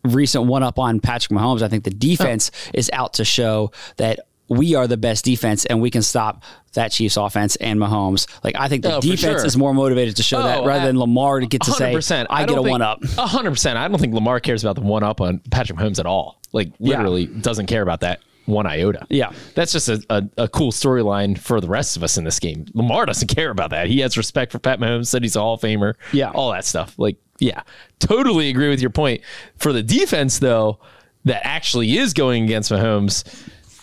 recent 0.03 0.45
one 0.45 0.63
up 0.63 0.77
on 0.79 0.99
Patrick 0.99 1.37
Mahomes, 1.37 1.61
I 1.61 1.67
think 1.67 1.83
the 1.83 1.89
defense 1.91 2.51
is 2.73 2.89
out 2.93 3.13
to 3.15 3.25
show 3.25 3.71
that 3.97 4.19
we 4.47 4.73
are 4.73 4.87
the 4.87 4.97
best 4.97 5.23
defense 5.25 5.65
and 5.65 5.79
we 5.81 5.91
can 5.91 6.01
stop 6.01 6.41
that 6.73 6.91
Chiefs 6.91 7.17
offense 7.17 7.55
and 7.57 7.79
Mahomes. 7.79 8.25
Like 8.43 8.55
I 8.57 8.67
think 8.67 8.83
the 8.83 8.95
Oh, 8.95 9.01
defense 9.01 9.21
sure. 9.41 9.45
is 9.45 9.55
more 9.57 9.73
motivated 9.73 10.15
to 10.17 10.23
show 10.23 10.41
that 10.41 10.59
Oh, 10.61 10.65
rather 10.65 10.83
uh, 10.83 10.85
than 10.87 10.99
Lamar 10.99 11.39
to 11.39 11.45
get 11.45 11.61
to 11.63 11.71
say 11.71 11.93
100%. 11.93 12.27
I, 12.29 12.45
get 12.45 12.51
a 12.51 12.55
think- 12.63 12.69
one 12.69 12.81
up. 12.81 13.01
100%. 13.01 13.75
I 13.75 13.87
don't 13.87 13.99
think 13.99 14.13
Lamar 14.13 14.39
cares 14.39 14.63
about 14.63 14.75
the 14.75 14.81
one 14.81 15.03
up 15.03 15.21
on 15.21 15.39
Patrick 15.51 15.77
Mahomes 15.77 15.99
at 15.99 16.05
all. 16.05 16.39
Like, 16.51 16.71
Yeah. 16.79 16.97
literally 16.97 17.27
doesn't 17.27 17.67
care 17.67 17.81
about 17.83 17.99
that 18.01 18.21
one 18.49 18.65
iota. 18.67 19.05
Yeah. 19.09 19.31
That's 19.55 19.71
just 19.71 19.87
a, 19.89 20.03
a, 20.09 20.23
a 20.37 20.47
cool 20.47 20.71
storyline 20.71 21.37
for 21.37 21.61
the 21.61 21.67
rest 21.67 21.95
of 21.97 22.03
us 22.03 22.17
in 22.17 22.23
this 22.23 22.39
game. 22.39 22.65
Lamar 22.73 23.05
doesn't 23.05 23.27
care 23.35 23.49
about 23.51 23.69
that. 23.69 23.87
He 23.87 23.99
has 23.99 24.17
respect 24.17 24.51
for 24.51 24.59
Pat 24.59 24.79
Mahomes, 24.79 25.07
said 25.07 25.23
he's 25.23 25.35
a 25.35 25.39
Hall 25.39 25.53
of 25.55 25.61
Famer. 25.61 25.93
Yeah. 26.11 26.31
All 26.31 26.51
that 26.51 26.65
stuff. 26.65 26.95
Like, 26.97 27.17
yeah, 27.39 27.61
totally 27.99 28.49
agree 28.49 28.67
with 28.69 28.81
your 28.81 28.89
point. 28.89 29.21
For 29.57 29.71
the 29.71 29.81
defense, 29.83 30.39
though, 30.39 30.79
that 31.25 31.45
actually 31.45 31.97
is 31.97 32.13
going 32.13 32.43
against 32.43 32.69
Mahomes, 32.71 33.23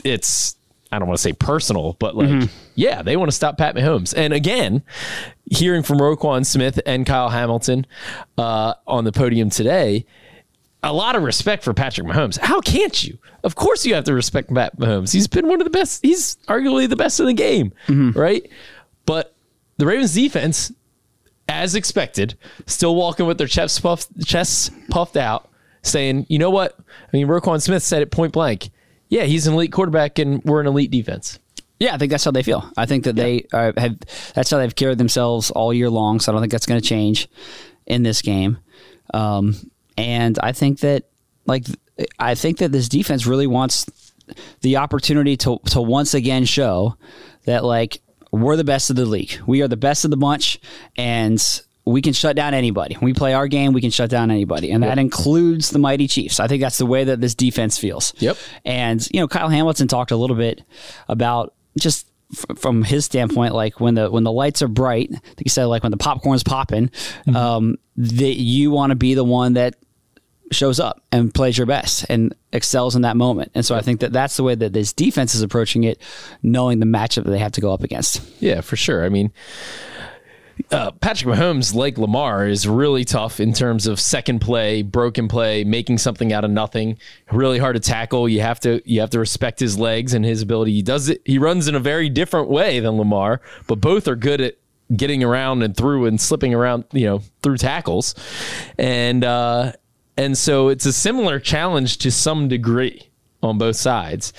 it's, 0.05 0.57
I 0.93 0.99
don't 0.99 1.09
want 1.09 1.17
to 1.19 1.23
say 1.23 1.33
personal, 1.33 1.95
but 1.99 2.15
like, 2.17 2.29
Mm-hmm. 2.29 2.47
yeah, 2.75 3.03
they 3.03 3.17
want 3.17 3.31
to 3.31 3.35
stop 3.37 3.57
Pat 3.59 3.75
Mahomes. 3.75 4.13
And 4.17 4.33
again, 4.33 4.83
hearing 5.51 5.83
from 5.83 5.99
Roquan 5.99 6.45
Smith 6.47 6.81
and 6.87 7.07
Kyle 7.07 7.29
Hamilton 7.31 7.87
uh, 8.39 8.75
on 8.87 9.05
the 9.05 9.13
podium 9.13 9.49
today, 9.51 10.05
a 10.87 10.93
lot 10.93 11.17
of 11.17 11.23
respect 11.23 11.65
for 11.65 11.75
Patrick 11.75 12.07
Mahomes. 12.07 12.39
How 12.39 12.61
can't 12.61 13.03
you? 13.05 13.19
Of 13.43 13.57
course, 13.57 13.85
you 13.85 13.95
have 13.95 14.05
to 14.05 14.15
respect 14.15 14.53
Pat 14.55 14.79
Mahomes. 14.79 15.13
He's 15.13 15.27
been 15.27 15.49
one 15.49 15.61
of 15.61 15.65
the 15.65 15.71
best. 15.71 16.01
He's 16.03 16.37
arguably 16.49 16.89
the 16.89 16.97
best 16.97 17.21
in 17.21 17.27
the 17.27 17.35
game, 17.35 17.73
right? 17.89 18.49
But 19.05 19.35
the 19.79 19.87
Ravens 19.87 20.15
defense, 20.15 20.73
as 21.49 21.75
expected, 21.75 22.37
still 22.67 22.95
walking 22.95 23.27
with 23.27 23.39
their 23.39 23.47
chests 23.47 23.79
puffed, 23.81 24.09
chests 24.25 24.71
puffed 24.91 25.17
out, 25.17 25.51
saying, 25.83 26.27
"You 26.29 26.39
know 26.39 26.51
what? 26.51 26.79
I 26.79 27.17
mean, 27.17 27.27
Roquan 27.27 27.61
Smith 27.61 27.83
said 27.83 28.03
it 28.03 28.11
point 28.11 28.33
blank. 28.33 28.71
Yeah, 29.09 29.25
he's 29.25 29.47
an 29.47 29.55
elite 29.55 29.73
quarterback, 29.73 30.19
and 30.19 30.43
we're 30.45 30.61
an 30.61 30.67
elite 30.67 30.91
defense." 30.91 31.39
Yeah, 31.79 31.95
I 31.95 31.99
think 31.99 32.11
that's 32.11 32.25
how 32.25 32.31
they 32.31 32.43
feel. 32.43 32.71
I 32.77 32.87
think 32.87 33.05
that 33.05 33.17
they 33.17 33.47
uh, 33.53 33.73
have. 33.77 33.99
That's 34.35 34.51
how 34.51 34.59
they've 34.59 34.75
carried 34.75 34.99
themselves 34.99 35.51
all 35.51 35.75
year 35.75 35.91
long. 35.91 36.21
So 36.21 36.31
I 36.31 36.33
don't 36.33 36.43
think 36.43 36.53
that's 36.53 36.67
going 36.67 36.81
to 36.81 36.89
change 36.89 37.29
in 37.87 38.03
this 38.03 38.23
game. 38.23 38.59
Um, 39.13 39.55
and 39.97 40.39
I 40.43 40.53
think 40.53 40.81
that, 40.81 41.05
like, 41.47 41.67
I 42.19 42.35
think 42.35 42.59
that 42.59 42.73
this 42.73 42.89
defense 42.89 43.27
really 43.27 43.47
wants 43.47 43.87
the 44.61 44.77
opportunity 44.77 45.37
to 45.37 45.59
to 45.67 45.81
once 45.81 46.15
again 46.15 46.45
show 46.45 46.97
that 47.45 47.65
like 47.65 48.01
we're 48.33 48.57
the 48.57 48.65
best 48.65 48.91
of 48.91 48.97
the 48.97 49.07
league. 49.07 49.41
We 49.47 49.63
are 49.63 49.69
the 49.69 49.77
best 49.77 50.05
of 50.05 50.11
the 50.11 50.17
bunch, 50.17 50.59
and 50.97 51.43
we 51.85 52.03
can 52.03 52.13
shut 52.13 52.35
down 52.37 52.53
anybody. 52.55 52.97
We 53.01 53.15
play 53.15 53.33
our 53.33 53.47
game, 53.47 53.73
we 53.73 53.81
can 53.81 53.91
shut 53.91 54.11
down 54.11 54.31
anybody, 54.31 54.73
and 54.73 54.83
that 54.83 54.99
includes 54.99 55.71
the 55.71 55.79
mighty 55.79 56.09
Chiefs. 56.09 56.41
I 56.41 56.49
think 56.49 56.61
that's 56.61 56.79
the 56.79 56.87
way 56.87 57.05
that 57.05 57.21
this 57.21 57.35
defense 57.35 57.79
feels. 57.79 58.13
Yep. 58.19 58.37
And 58.65 59.07
you 59.13 59.21
know, 59.21 59.29
Kyle 59.29 59.49
Hamilton 59.49 59.89
talked 59.89 60.11
a 60.11 60.17
little 60.17 60.37
bit 60.37 60.63
about 61.09 61.55
just 61.79 62.09
f- 62.33 62.59
from 62.59 62.83
his 62.83 63.05
standpoint, 63.05 63.55
like 63.55 63.81
when 63.81 63.95
the 63.95 64.11
when 64.11 64.25
the 64.25 64.33
lights 64.33 64.61
are 64.63 64.69
bright, 64.69 65.11
think 65.11 65.45
he 65.45 65.49
said 65.49 65.67
like 65.67 65.83
when 65.85 65.93
the 65.93 65.99
popcorn's 65.99 66.43
popping, 66.43 66.91
um, 67.35 67.77
that 67.97 68.37
you 68.37 68.73
want 68.73 68.91
to 68.91 68.97
be 68.97 69.15
the 69.15 69.25
one 69.25 69.55
that 69.55 69.77
shows 70.53 70.79
up 70.79 71.03
and 71.11 71.35
plays 71.35 71.59
your 71.59 71.67
best 71.67 72.07
and 72.09 72.35
excels 72.53 72.95
in 72.95 73.03
that 73.03 73.17
moment. 73.17 73.51
And 73.55 73.65
so 73.65 73.75
I 73.75 73.81
think 73.81 74.01
that 74.01 74.13
that's 74.13 74.37
the 74.37 74.43
way 74.43 74.55
that 74.55 74.73
this 74.73 74.93
defense 74.93 75.35
is 75.35 75.43
approaching 75.43 75.85
it, 75.85 76.01
knowing 76.43 76.79
the 76.79 76.87
matchup 76.87 77.25
that 77.25 77.31
they 77.31 77.39
have 77.39 77.53
to 77.53 77.61
go 77.61 77.73
up 77.73 77.83
against. 77.83 78.23
Yeah, 78.41 78.61
for 78.61 78.77
sure. 78.77 79.05
I 79.05 79.09
mean, 79.09 79.33
uh, 80.71 80.91
Patrick 80.93 81.35
Mahomes, 81.35 81.75
like 81.75 81.99
Lamar, 81.99 82.47
is 82.47 82.67
really 82.67 83.05
tough 83.05 83.41
in 83.41 83.53
terms 83.53 83.87
of 83.87 84.01
second 84.01 84.41
play, 84.41 84.83
broken 84.83 85.29
play, 85.29 85.65
making 85.65 85.99
something 85.99 86.33
out 86.33 86.45
of 86.45 86.51
nothing. 86.51 86.99
Really 87.31 87.59
hard 87.59 87.77
to 87.77 87.81
tackle. 87.81 88.29
You 88.29 88.41
have 88.41 88.61
to 88.61 88.81
you 88.85 89.01
have 89.01 89.11
to 89.11 89.19
respect 89.19 89.61
his 89.61 89.79
legs 89.79 90.15
and 90.15 90.25
his 90.25 90.43
ability. 90.43 90.73
He 90.73 90.83
does 90.83 91.09
it. 91.09 91.21
He 91.25 91.39
runs 91.39 91.69
in 91.69 91.75
a 91.75 91.81
very 91.81 92.09
different 92.09 92.49
way 92.49 92.81
than 92.81 92.97
Lamar, 92.97 93.41
but 93.67 93.81
both 93.81 94.09
are 94.09 94.17
good 94.17 94.41
at 94.41 94.57
getting 94.95 95.23
around 95.23 95.63
and 95.63 95.77
through 95.77 96.07
and 96.07 96.21
slipping 96.21 96.55
around. 96.55 96.85
You 96.93 97.07
know, 97.07 97.23
through 97.43 97.59
tackles, 97.59 98.15
and 98.79 99.25
uh, 99.25 99.73
and 100.17 100.37
so 100.37 100.69
it's 100.69 100.87
a 100.87 100.93
similar 100.93 101.39
challenge 101.39 101.99
to 101.99 102.11
some 102.11 102.49
degree 102.49 103.11
on 103.43 103.59
both 103.59 103.77
sides 103.77 104.33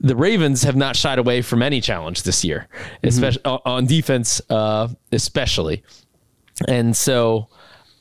the 0.00 0.16
Ravens 0.16 0.62
have 0.62 0.76
not 0.76 0.96
shied 0.96 1.18
away 1.18 1.42
from 1.42 1.62
any 1.62 1.80
challenge 1.80 2.22
this 2.22 2.44
year, 2.44 2.68
especially 3.02 3.42
on 3.44 3.86
defense, 3.86 4.40
uh, 4.48 4.88
especially. 5.12 5.82
And 6.66 6.96
so, 6.96 7.48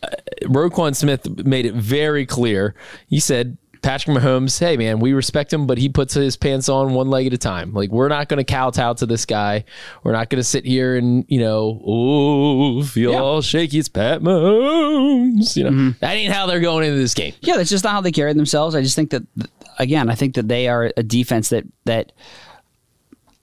uh, 0.03 0.09
Roquan 0.43 0.95
Smith 0.95 1.27
made 1.45 1.65
it 1.65 1.73
very 1.73 2.25
clear. 2.25 2.75
He 3.07 3.19
said, 3.19 3.57
"Patrick 3.87 4.17
Mahomes, 4.17 4.59
hey 4.59 4.75
man, 4.75 4.99
we 4.99 5.13
respect 5.13 5.53
him, 5.53 5.65
but 5.65 5.77
he 5.77 5.87
puts 5.87 6.13
his 6.13 6.35
pants 6.35 6.67
on 6.67 6.93
one 6.93 7.09
leg 7.09 7.27
at 7.27 7.31
a 7.33 7.37
time. 7.37 7.73
Like 7.73 7.89
we're 7.89 8.09
not 8.09 8.27
going 8.27 8.37
to 8.37 8.43
kowtow 8.43 8.93
to 8.93 9.05
this 9.05 9.25
guy. 9.25 9.63
We're 10.03 10.11
not 10.11 10.29
going 10.29 10.39
to 10.39 10.43
sit 10.43 10.65
here 10.65 10.97
and 10.97 11.23
you 11.29 11.39
know, 11.39 11.81
oh, 11.85 12.83
feel 12.83 13.11
Yeah. 13.11 13.19
all 13.19 13.41
shaky. 13.41 13.79
It's 13.79 13.87
Pat 13.87 14.21
Mahomes. 14.21 15.55
You 15.55 15.63
know, 15.63 15.69
mm-hmm. 15.69 15.89
that 15.99 16.15
ain't 16.15 16.33
how 16.33 16.47
they're 16.47 16.59
going 16.59 16.85
into 16.85 16.99
this 16.99 17.13
game. 17.13 17.33
Yeah, 17.39 17.55
that's 17.55 17.69
just 17.69 17.85
not 17.85 17.93
how 17.93 18.01
they 18.01 18.11
carry 18.11 18.33
themselves. 18.33 18.75
I 18.75 18.81
just 18.81 18.95
think 18.95 19.11
that 19.11 19.23
again, 19.79 20.09
I 20.09 20.15
think 20.15 20.35
that 20.35 20.49
they 20.49 20.67
are 20.67 20.91
a 20.97 21.03
defense 21.03 21.49
that 21.49 21.63
that 21.85 22.11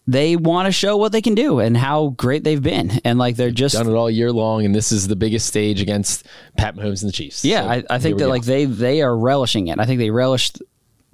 they 0.06 0.36
want 0.36 0.66
to 0.66 0.72
show 0.72 0.96
what 0.96 1.12
they 1.12 1.22
can 1.22 1.34
do 1.34 1.60
and 1.60 1.76
how 1.76 2.08
great 2.08 2.44
they've 2.44 2.62
been. 2.62 3.00
And 3.04 3.18
like 3.18 3.36
they're 3.36 3.50
just 3.50 3.74
done 3.74 3.88
it 3.88 3.92
all 3.94 4.10
year 4.10 4.30
long, 4.32 4.64
and 4.64 4.74
this 4.74 4.92
is 4.92 5.08
the 5.08 5.16
biggest 5.16 5.46
stage 5.46 5.80
against 5.80 6.26
Pat 6.56 6.76
Mahomes 6.76 7.02
and 7.02 7.08
the 7.08 7.12
Chiefs. 7.12 7.44
Yeah, 7.44 7.62
So, 7.62 7.68
I, 7.68 7.84
I 7.90 7.98
think 7.98 8.18
that 8.18 8.24
go. 8.24 8.30
like 8.30 8.42
they 8.44 8.66
they 8.66 9.02
are 9.02 9.16
relishing 9.16 9.68
it. 9.68 9.78
I 9.78 9.86
think 9.86 9.98
they 9.98 10.10
relished 10.10 10.60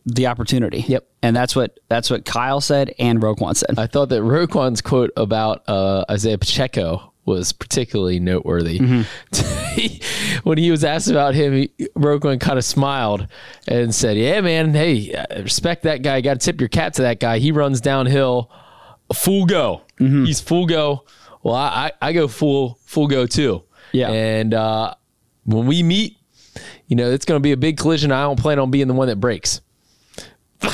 the 0.06 0.26
opportunity. 0.28 0.84
Yep. 0.88 1.06
And 1.22 1.36
that's 1.36 1.54
what 1.54 1.78
that's 1.88 2.10
what 2.10 2.24
Kyle 2.24 2.60
said 2.60 2.94
and 2.98 3.20
Roquan 3.20 3.54
said. 3.56 3.78
I 3.78 3.86
thought 3.86 4.08
that 4.08 4.22
Roquan's 4.22 4.80
quote 4.80 5.10
about 5.16 5.62
uh, 5.68 6.04
Isaiah 6.10 6.38
Pacheco 6.38 7.12
was 7.26 7.52
particularly 7.52 8.18
noteworthy. 8.18 8.78
He- 9.74 10.00
when 10.42 10.58
he 10.58 10.70
was 10.70 10.82
asked 10.84 11.10
about 11.10 11.34
him, 11.34 11.52
he, 11.52 11.68
Roquan 11.96 12.40
kind 12.40 12.58
of 12.58 12.64
smiled 12.64 13.28
and 13.68 13.94
said, 13.94 14.16
"Yeah, 14.16 14.40
man, 14.40 14.72
hey, 14.74 15.14
respect 15.36 15.82
that 15.84 16.02
guy. 16.02 16.22
Got 16.22 16.40
to 16.40 16.44
tip 16.44 16.60
your 16.60 16.68
cap 16.68 16.94
to 16.94 17.02
that 17.02 17.20
guy. 17.20 17.38
He 17.38 17.52
runs 17.52 17.80
downhill, 17.80 18.50
full 19.14 19.46
go. 19.46 19.82
He's 19.98 20.40
full 20.40 20.66
go. 20.66 21.04
Well, 21.42 21.54
I, 21.54 21.92
I 22.00 22.08
I 22.08 22.12
go 22.12 22.28
full 22.28 22.78
full 22.84 23.06
go 23.06 23.26
too. 23.26 23.64
Yeah. 23.92 24.10
And 24.10 24.54
uh, 24.54 24.94
when 25.44 25.66
we 25.66 25.82
meet, 25.82 26.16
you 26.86 26.96
know, 26.96 27.10
it's 27.10 27.24
going 27.24 27.38
to 27.38 27.42
be 27.42 27.52
a 27.52 27.56
big 27.56 27.76
collision. 27.76 28.12
I 28.12 28.22
don't 28.22 28.38
plan 28.38 28.58
on 28.58 28.70
being 28.70 28.88
the 28.88 28.94
one 28.94 29.08
that 29.08 29.16
breaks. 29.16 29.60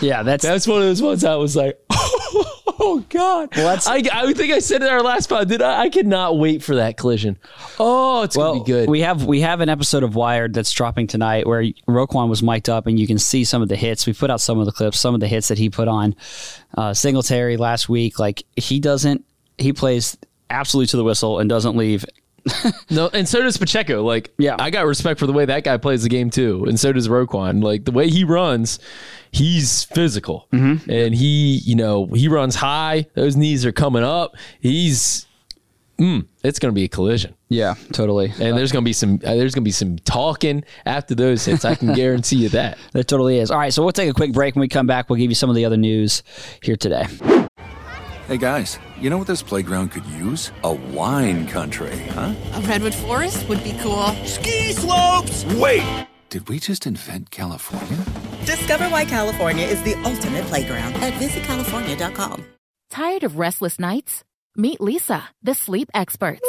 yeah, 0.00 0.22
that's 0.22 0.44
That's 0.44 0.66
one 0.66 0.78
of 0.78 0.84
those 0.84 1.00
ones 1.02 1.24
I 1.24 1.36
was 1.36 1.56
like, 1.56 1.78
oh 2.84 3.04
God. 3.08 3.56
Well, 3.56 3.78
I, 3.86 4.02
I 4.12 4.32
think 4.32 4.52
I 4.52 4.58
said 4.58 4.82
it 4.82 4.86
in 4.86 4.92
our 4.92 5.02
last 5.02 5.28
pod. 5.28 5.48
Did 5.48 5.62
I? 5.62 5.82
I 5.82 5.88
cannot 5.88 6.38
wait 6.38 6.62
for 6.62 6.76
that 6.76 6.96
collision. 6.96 7.38
Oh, 7.78 8.22
it's 8.22 8.36
well, 8.36 8.54
gonna 8.54 8.64
be 8.64 8.72
good. 8.72 8.88
we 8.88 9.00
have 9.00 9.24
we 9.24 9.40
have 9.40 9.60
an 9.60 9.68
episode 9.68 10.02
of 10.02 10.14
Wired 10.14 10.54
that's 10.54 10.70
dropping 10.72 11.06
tonight 11.06 11.46
where 11.46 11.62
Roquan 11.88 12.28
was 12.28 12.42
mic'd 12.42 12.68
up 12.68 12.86
and 12.86 12.98
you 12.98 13.06
can 13.06 13.18
see 13.18 13.44
some 13.44 13.62
of 13.62 13.68
the 13.68 13.76
hits. 13.76 14.06
We 14.06 14.12
put 14.12 14.30
out 14.30 14.40
some 14.40 14.58
of 14.58 14.66
the 14.66 14.72
clips, 14.72 15.00
some 15.00 15.14
of 15.14 15.20
the 15.20 15.28
hits 15.28 15.48
that 15.48 15.58
he 15.58 15.70
put 15.70 15.88
on 15.88 16.14
uh, 16.76 16.94
Singletary 16.94 17.56
last 17.56 17.88
week. 17.88 18.18
Like 18.18 18.44
he 18.56 18.80
doesn't, 18.80 19.24
he 19.58 19.72
plays 19.72 20.16
absolutely 20.50 20.88
to 20.88 20.96
the 20.96 21.04
whistle 21.04 21.38
and 21.38 21.48
doesn't 21.48 21.76
leave. 21.76 22.04
No, 22.90 23.08
and 23.12 23.28
so 23.28 23.42
does 23.42 23.56
Pacheco. 23.56 24.02
Like, 24.02 24.32
Yeah. 24.38 24.56
I 24.58 24.70
got 24.70 24.86
respect 24.86 25.18
for 25.20 25.26
the 25.26 25.32
way 25.32 25.44
that 25.46 25.64
guy 25.64 25.76
plays 25.76 26.02
the 26.02 26.08
game 26.08 26.30
too, 26.30 26.64
and 26.68 26.78
so 26.78 26.92
does 26.92 27.08
Roquan. 27.08 27.62
Like 27.62 27.84
the 27.84 27.92
way 27.92 28.08
he 28.10 28.24
runs, 28.24 28.78
he's 29.32 29.84
physical, 29.84 30.46
Mm-hmm. 30.52 30.90
and 30.90 31.14
he, 31.14 31.56
you 31.64 31.74
know, 31.74 32.06
he 32.06 32.28
runs 32.28 32.54
high. 32.56 33.06
Those 33.14 33.36
knees 33.36 33.64
are 33.64 33.72
coming 33.72 34.02
up. 34.04 34.36
He's, 34.60 35.26
mm, 35.98 36.26
it's 36.42 36.58
gonna 36.58 36.72
be 36.72 36.84
a 36.84 36.88
collision. 36.88 37.34
Yeah, 37.48 37.74
totally. 37.92 38.32
And 38.40 38.58
there's 38.58 38.72
gonna 38.72 38.84
be 38.84 38.92
some 38.92 39.20
uh, 39.24 39.34
there's 39.36 39.54
gonna 39.54 39.64
be 39.64 39.70
some 39.70 39.96
talking 40.00 40.64
after 40.84 41.14
those 41.14 41.44
hits. 41.44 41.64
I 41.64 41.74
can 41.76 41.92
guarantee 41.94 42.36
you 42.36 42.48
that. 42.50 42.78
There 42.92 43.02
totally 43.04 43.38
is. 43.38 43.50
All 43.50 43.58
right, 43.58 43.72
so 43.72 43.82
we'll 43.82 43.92
take 43.92 44.10
a 44.10 44.14
quick 44.14 44.32
break. 44.32 44.54
When 44.54 44.60
we 44.60 44.68
come 44.68 44.86
back, 44.86 45.08
we'll 45.08 45.18
give 45.18 45.30
you 45.30 45.34
some 45.36 45.50
of 45.50 45.56
the 45.56 45.64
other 45.64 45.76
news 45.76 46.22
here 46.62 46.76
today. 46.76 47.06
Hey 48.26 48.38
guys, 48.38 48.78
you 48.98 49.10
know 49.10 49.18
what 49.18 49.26
this 49.26 49.42
playground 49.42 49.90
could 49.90 50.06
use? 50.06 50.50
A 50.62 50.72
wine 50.72 51.46
country, 51.46 51.94
huh? 52.08 52.34
A 52.54 52.60
redwood 52.62 52.94
forest 52.94 53.46
would 53.50 53.62
be 53.62 53.76
cool. 53.82 54.06
Ski 54.24 54.72
slopes! 54.72 55.44
Wait! 55.56 56.06
Did 56.30 56.48
we 56.48 56.58
just 56.58 56.86
invent 56.86 57.30
California? 57.30 57.98
Discover 58.46 58.88
why 58.88 59.04
California 59.04 59.66
is 59.66 59.82
the 59.82 59.92
ultimate 60.04 60.46
playground 60.46 60.94
at 60.94 61.12
visitcalifornia.com. 61.20 62.46
Tired 62.90 63.24
of 63.24 63.38
restless 63.38 63.78
nights? 63.78 64.24
Meet 64.56 64.78
Leesa, 64.78 65.24
the 65.42 65.52
sleep 65.52 65.90
experts. 65.92 66.48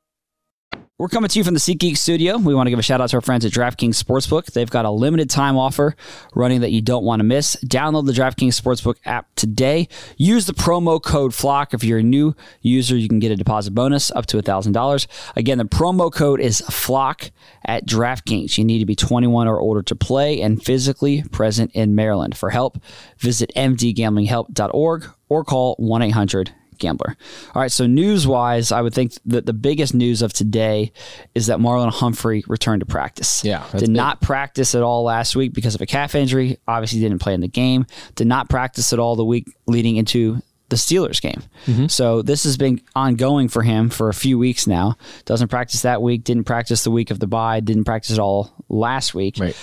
We're 1.01 1.07
coming 1.07 1.29
to 1.29 1.39
you 1.39 1.43
from 1.43 1.55
the 1.55 1.59
SeatGeek 1.59 1.97
studio. 1.97 2.37
We 2.37 2.53
want 2.53 2.67
to 2.67 2.69
give 2.69 2.77
a 2.77 2.83
shout 2.83 3.01
out 3.01 3.09
to 3.09 3.17
our 3.17 3.21
friends 3.21 3.43
at 3.43 3.51
DraftKings 3.51 3.99
Sportsbook. 3.99 4.51
They've 4.51 4.69
got 4.69 4.85
a 4.85 4.91
limited 4.91 5.31
time 5.31 5.57
offer 5.57 5.95
running 6.35 6.61
that 6.61 6.69
you 6.69 6.79
don't 6.79 7.03
want 7.03 7.21
to 7.21 7.23
miss. 7.23 7.55
Download 7.65 8.05
the 8.05 8.11
DraftKings 8.11 8.61
Sportsbook 8.61 8.97
app 9.03 9.25
today. 9.35 9.87
Use 10.17 10.45
the 10.45 10.53
promo 10.53 11.01
code 11.01 11.33
FLOCK. 11.33 11.73
If 11.73 11.83
you're 11.83 11.97
a 11.97 12.03
new 12.03 12.35
user, 12.61 12.95
you 12.95 13.09
can 13.09 13.17
get 13.17 13.31
a 13.31 13.35
deposit 13.35 13.71
bonus 13.71 14.11
up 14.11 14.27
to 14.27 14.37
$1,000. 14.37 15.07
Again, 15.35 15.57
the 15.57 15.65
promo 15.65 16.13
code 16.13 16.39
is 16.39 16.61
FLOCK 16.69 17.31
at 17.65 17.87
DraftKings. 17.87 18.59
You 18.59 18.63
need 18.63 18.77
to 18.77 18.85
be 18.85 18.95
21 18.95 19.47
or 19.47 19.59
older 19.59 19.81
to 19.81 19.95
play 19.95 20.39
and 20.39 20.63
physically 20.63 21.23
present 21.31 21.71
in 21.73 21.95
Maryland. 21.95 22.37
For 22.37 22.51
help, 22.51 22.77
visit 23.17 23.51
mdgamblinghelp.org 23.55 25.05
or 25.29 25.43
call 25.43 25.75
1 25.79 26.01
800 26.03 26.53
gambler. 26.81 27.15
All 27.55 27.61
right, 27.61 27.71
so 27.71 27.87
news 27.87 28.27
wise, 28.27 28.71
I 28.71 28.81
would 28.81 28.93
think 28.93 29.13
that 29.27 29.45
the 29.45 29.53
biggest 29.53 29.93
news 29.93 30.21
of 30.21 30.33
today 30.33 30.91
is 31.33 31.47
that 31.47 31.59
Marlon 31.59 31.91
Humphrey 31.91 32.43
returned 32.47 32.81
to 32.81 32.85
practice. 32.85 33.43
Yeah, 33.45 33.65
did 33.71 33.81
big. 33.81 33.89
not 33.89 34.19
practice 34.19 34.75
at 34.75 34.83
all 34.83 35.03
last 35.03 35.35
week 35.35 35.53
because 35.53 35.75
of 35.75 35.81
a 35.81 35.85
calf 35.85 36.15
injury. 36.15 36.57
Obviously, 36.67 36.99
didn't 36.99 37.19
play 37.19 37.33
in 37.33 37.41
the 37.41 37.47
game. 37.47 37.85
Did 38.15 38.27
not 38.27 38.49
practice 38.49 38.91
at 38.91 38.99
all 38.99 39.15
the 39.15 39.25
week 39.25 39.47
leading 39.67 39.95
into 39.95 40.41
the 40.71 40.77
Steelers 40.77 41.21
game. 41.21 41.43
Mm-hmm. 41.65 41.87
So 41.87 42.21
this 42.21 42.45
has 42.45 42.57
been 42.57 42.81
ongoing 42.95 43.49
for 43.49 43.61
him 43.61 43.89
for 43.89 44.09
a 44.09 44.13
few 44.13 44.39
weeks 44.39 44.65
now. 44.65 44.95
Doesn't 45.25 45.49
practice 45.49 45.81
that 45.81 46.01
week. 46.01 46.23
Didn't 46.23 46.45
practice 46.45 46.83
the 46.83 46.91
week 46.91 47.11
of 47.11 47.19
the 47.19 47.27
bye. 47.27 47.59
Didn't 47.59 47.83
practice 47.83 48.13
at 48.13 48.19
all 48.19 48.51
last 48.69 49.13
week. 49.13 49.35
Right. 49.37 49.55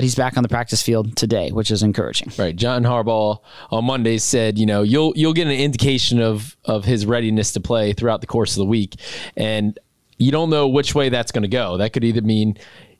But 0.00 0.04
he's 0.04 0.14
back 0.14 0.38
on 0.38 0.42
the 0.42 0.48
practice 0.48 0.80
field 0.80 1.14
today, 1.14 1.50
which 1.50 1.70
is 1.70 1.82
encouraging. 1.82 2.32
Right. 2.38 2.56
John 2.56 2.84
Harbaugh 2.84 3.38
on 3.70 3.84
Monday 3.84 4.16
said, 4.16 4.58
you 4.58 4.64
know, 4.64 4.80
you'll 4.80 5.12
you'll 5.14 5.34
get 5.34 5.46
an 5.46 5.52
indication 5.52 6.22
of 6.22 6.56
of 6.64 6.86
his 6.86 7.04
readiness 7.04 7.52
to 7.52 7.60
play 7.60 7.92
throughout 7.92 8.22
the 8.22 8.26
course 8.26 8.52
of 8.52 8.60
the 8.60 8.64
week, 8.64 8.94
and 9.36 9.78
you 10.16 10.32
don't 10.32 10.48
know 10.48 10.68
which 10.68 10.94
way 10.94 11.10
that's 11.10 11.32
going 11.32 11.42
to 11.42 11.48
go. 11.48 11.76
That 11.76 11.92
could 11.92 12.02
either 12.02 12.22
mean, 12.22 12.56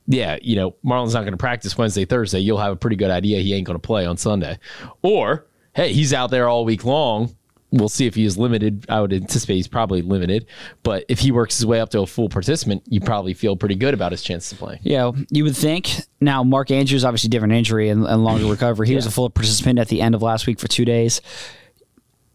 yeah, 0.08 0.36
you 0.42 0.56
know, 0.56 0.76
Marlon's 0.82 1.14
not 1.14 1.20
going 1.20 1.32
to 1.32 1.38
practice 1.38 1.78
Wednesday, 1.78 2.04
Thursday. 2.04 2.40
You'll 2.40 2.58
have 2.58 2.72
a 2.72 2.76
pretty 2.76 2.96
good 2.96 3.10
idea 3.10 3.40
he 3.40 3.54
ain't 3.54 3.66
going 3.66 3.80
to 3.80 3.86
play 3.86 4.04
on 4.04 4.18
Sunday, 4.18 4.58
or 5.00 5.46
hey, 5.74 5.94
he's 5.94 6.12
out 6.12 6.30
there 6.30 6.50
all 6.50 6.66
week 6.66 6.84
long. 6.84 7.34
We'll 7.72 7.88
see 7.88 8.06
if 8.06 8.14
he 8.16 8.24
is 8.24 8.37
limited. 8.37 8.87
I 8.88 9.00
would 9.00 9.12
anticipate 9.12 9.54
he's 9.54 9.68
probably 9.68 10.02
limited, 10.02 10.46
but 10.83 11.04
if 11.09 11.20
he 11.20 11.30
works 11.30 11.56
his 11.59 11.66
way 11.66 11.80
up 11.80 11.90
to 11.90 12.00
a 12.00 12.06
full 12.06 12.28
participant, 12.28 12.83
you 12.88 13.00
probably 13.00 13.33
feel 13.33 13.56
pretty 13.56 13.76
good 13.76 13.94
about 13.94 14.11
his 14.12 14.22
chance 14.22 14.48
to 14.50 14.56
play. 14.56 14.80
Yeah, 14.83 15.12
you 15.30 15.44
would 15.44 15.56
think. 15.56 15.90
Now, 16.20 16.42
Mark 16.42 16.70
Andrews, 16.72 17.04
obviously 17.04 17.28
different 17.28 17.54
injury 17.54 17.88
and, 17.88 18.04
and 18.04 18.24
longer 18.24 18.46
recovery. 18.50 18.88
He 18.88 18.96
was 18.96 19.06
a 19.06 19.11
full 19.11 19.30
participant 19.30 19.78
at 19.78 19.88
the 19.88 20.00
end 20.00 20.14
of 20.14 20.22
last 20.22 20.46
week 20.46 20.59
for 20.59 20.66
two 20.68 20.85
days. 20.85 21.20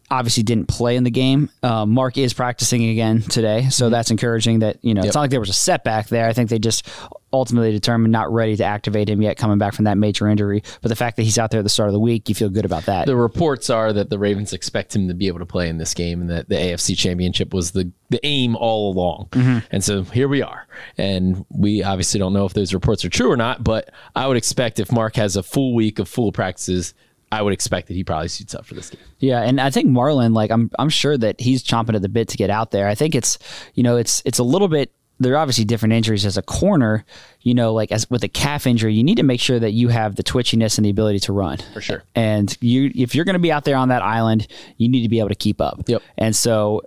Obviously, 0.08 0.44
didn't 0.44 0.68
play 0.68 0.94
in 0.94 1.02
the 1.02 1.10
game. 1.10 1.50
Uh, 1.64 1.84
Mark 1.84 2.16
is 2.16 2.32
practicing 2.32 2.88
again 2.90 3.22
today, 3.22 3.68
so 3.70 3.90
that's 3.90 4.12
encouraging. 4.12 4.60
That 4.60 4.78
you 4.80 4.94
know, 4.94 5.00
Yep. 5.00 5.06
it's 5.06 5.14
not 5.16 5.22
like 5.22 5.30
there 5.30 5.40
was 5.40 5.48
a 5.48 5.52
setback 5.52 6.06
there. 6.06 6.28
I 6.28 6.32
think 6.32 6.48
they 6.48 6.60
just 6.60 6.86
ultimately 7.32 7.72
determined 7.72 8.12
not 8.12 8.32
ready 8.32 8.56
to 8.56 8.64
activate 8.64 9.08
him 9.08 9.20
yet, 9.20 9.36
coming 9.36 9.58
back 9.58 9.74
from 9.74 9.84
that 9.84 9.98
major 9.98 10.28
injury. 10.28 10.62
But 10.80 10.88
the 10.88 10.96
fact 10.96 11.16
that 11.16 11.22
he's 11.22 11.38
out 11.38 11.50
there 11.50 11.60
at 11.60 11.64
the 11.64 11.68
start 11.70 11.88
of 11.88 11.92
the 11.92 12.00
week, 12.00 12.28
you 12.28 12.34
feel 12.34 12.48
good 12.48 12.64
about 12.64 12.86
that. 12.86 13.06
the 13.06 13.16
reports 13.16 13.68
are 13.70 13.92
that 13.92 14.10
the 14.10 14.18
Ravens 14.18 14.52
expect 14.52 14.94
him 14.94 15.08
to 15.08 15.14
be 15.14 15.26
able 15.26 15.40
to 15.40 15.46
play 15.46 15.68
in 15.68 15.78
this 15.78 15.94
game, 15.94 16.20
and 16.20 16.30
that 16.30 16.48
the 16.48 16.54
AFC 16.54 16.96
Championship 16.96 17.52
was 17.52 17.72
the 17.72 17.90
the 18.08 18.24
aim 18.24 18.56
all 18.56 18.92
along. 18.92 19.28
Mm-hmm. 19.32 19.66
And 19.70 19.82
so 19.82 20.04
here 20.04 20.28
we 20.28 20.42
are, 20.42 20.66
and 20.96 21.44
we 21.50 21.82
obviously 21.82 22.18
don't 22.18 22.32
know 22.32 22.44
if 22.46 22.54
those 22.54 22.72
reports 22.72 23.04
are 23.04 23.08
true 23.08 23.30
or 23.30 23.36
not. 23.36 23.64
But 23.64 23.90
I 24.14 24.26
would 24.26 24.36
expect 24.36 24.78
if 24.78 24.92
Mark 24.92 25.16
has 25.16 25.36
a 25.36 25.42
full 25.42 25.74
week 25.74 25.98
of 25.98 26.08
full 26.08 26.32
practices, 26.32 26.94
I 27.32 27.42
would 27.42 27.52
expect 27.52 27.88
that 27.88 27.94
he 27.94 28.04
probably 28.04 28.28
suits 28.28 28.54
up 28.54 28.64
for 28.64 28.74
this 28.74 28.90
game. 28.90 29.00
Yeah, 29.18 29.42
and 29.42 29.60
I 29.60 29.70
think 29.70 29.88
Marlon, 29.88 30.34
like 30.34 30.50
I'm, 30.50 30.70
I'm 30.78 30.88
sure 30.88 31.18
that 31.18 31.40
he's 31.40 31.64
chomping 31.64 31.94
at 31.94 32.02
the 32.02 32.08
bit 32.08 32.28
to 32.28 32.36
get 32.36 32.50
out 32.50 32.70
there. 32.70 32.86
I 32.86 32.94
think 32.94 33.14
it's, 33.14 33.38
you 33.74 33.82
know, 33.82 33.96
it's 33.96 34.22
it's 34.24 34.38
a 34.38 34.44
little 34.44 34.68
bit. 34.68 34.92
There 35.18 35.32
are 35.34 35.38
obviously 35.38 35.64
different 35.64 35.94
injuries 35.94 36.26
as 36.26 36.36
a 36.36 36.42
corner. 36.42 37.04
You 37.40 37.54
know, 37.54 37.72
like 37.72 37.92
as 37.92 38.08
with 38.10 38.22
a 38.24 38.28
calf 38.28 38.66
injury, 38.66 38.94
you 38.94 39.04
need 39.04 39.16
to 39.16 39.22
make 39.22 39.40
sure 39.40 39.58
that 39.58 39.72
you 39.72 39.88
have 39.88 40.16
the 40.16 40.22
twitchiness 40.22 40.78
and 40.78 40.84
the 40.84 40.90
ability 40.90 41.20
to 41.20 41.32
run 41.32 41.58
For 41.72 41.80
sure. 41.80 42.02
And 42.14 42.56
you, 42.60 42.90
if 42.94 43.14
you're 43.14 43.24
going 43.24 43.34
to 43.34 43.40
be 43.40 43.52
out 43.52 43.64
there 43.64 43.76
on 43.76 43.88
that 43.88 44.02
island, 44.02 44.46
you 44.76 44.88
need 44.88 45.02
to 45.02 45.08
be 45.08 45.18
able 45.18 45.30
to 45.30 45.34
keep 45.34 45.60
up. 45.60 45.82
Yep. 45.86 46.02
And 46.18 46.36
so 46.36 46.82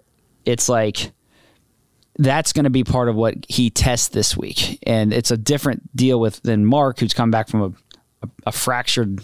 it's 0.45 0.69
like 0.69 1.11
that's 2.17 2.51
going 2.53 2.65
to 2.65 2.69
be 2.69 2.83
part 2.83 3.07
of 3.07 3.15
what 3.15 3.35
he 3.47 3.69
tests 3.69 4.09
this 4.09 4.35
week, 4.35 4.77
and 4.83 5.13
it's 5.13 5.31
a 5.31 5.37
different 5.37 5.95
deal 5.95 6.19
with 6.19 6.41
than 6.43 6.65
Mark, 6.65 6.99
who's 6.99 7.13
come 7.13 7.31
back 7.31 7.47
from 7.47 7.61
a, 7.61 7.67
a, 8.23 8.29
a 8.47 8.51
fractured 8.51 9.21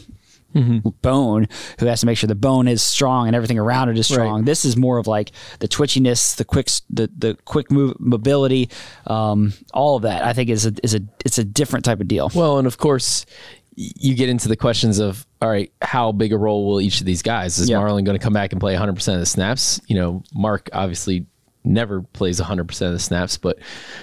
bone 1.02 1.48
who 1.80 1.86
has 1.86 2.00
to 2.00 2.06
make 2.06 2.18
sure 2.18 2.28
the 2.28 2.36
bone 2.36 2.68
is 2.68 2.82
strong 2.84 3.28
and 3.28 3.36
everything 3.36 3.60
around 3.60 3.90
it 3.90 3.98
is 3.98 4.08
strong. 4.08 4.38
Right. 4.38 4.46
This 4.46 4.66
is 4.66 4.78
more 4.78 4.98
of 4.98 5.08
like 5.08 5.32
the 5.60 5.68
twitchiness, 5.68 6.36
the 6.36 6.46
quick, 6.46 6.70
the 6.90 7.10
the 7.18 7.38
quick 7.46 7.72
move, 7.72 8.00
mobility, 8.00 8.70
um, 9.08 9.54
all 9.74 9.96
of 9.96 10.04
that. 10.04 10.24
I 10.24 10.34
think 10.34 10.50
is 10.50 10.66
a 10.66 10.74
is 10.84 10.94
a 10.96 11.02
it's 11.26 11.38
a 11.38 11.44
different 11.44 11.86
type 11.86 12.00
of 12.00 12.08
deal. 12.08 12.32
Well, 12.34 12.58
and 12.58 12.68
of 12.68 12.78
course, 12.78 13.26
you 13.76 14.16
get 14.16 14.30
into 14.30 14.48
the 14.48 14.56
questions 14.56 15.00
of 15.00 15.26
all 15.42 15.50
right, 15.50 15.72
how 15.82 16.12
big 16.12 16.32
a 16.34 16.38
role 16.38 16.66
will 16.66 16.82
each 16.82 17.00
of 17.02 17.06
these 17.06 17.22
guys? 17.22 17.60
Is 17.60 17.70
Yeah. 17.70 17.78
Marlon 17.78 18.06
going 18.06 18.18
to 18.18 18.24
come 18.24 18.34
back 18.34 18.52
and 18.52 18.60
play 18.60 18.74
100 18.74 18.94
percent 18.96 19.16
of 19.16 19.22
the 19.22 19.26
snaps? 19.26 19.82
You 19.88 19.96
know, 19.98 20.24
Mark 20.34 20.70
obviously 20.74 21.26
never 21.66 22.02
plays 22.02 22.40
100 22.40 22.68
percent 22.68 22.88
of 22.90 22.94
the 22.94 23.00
snaps, 23.00 23.38
but 23.38 23.58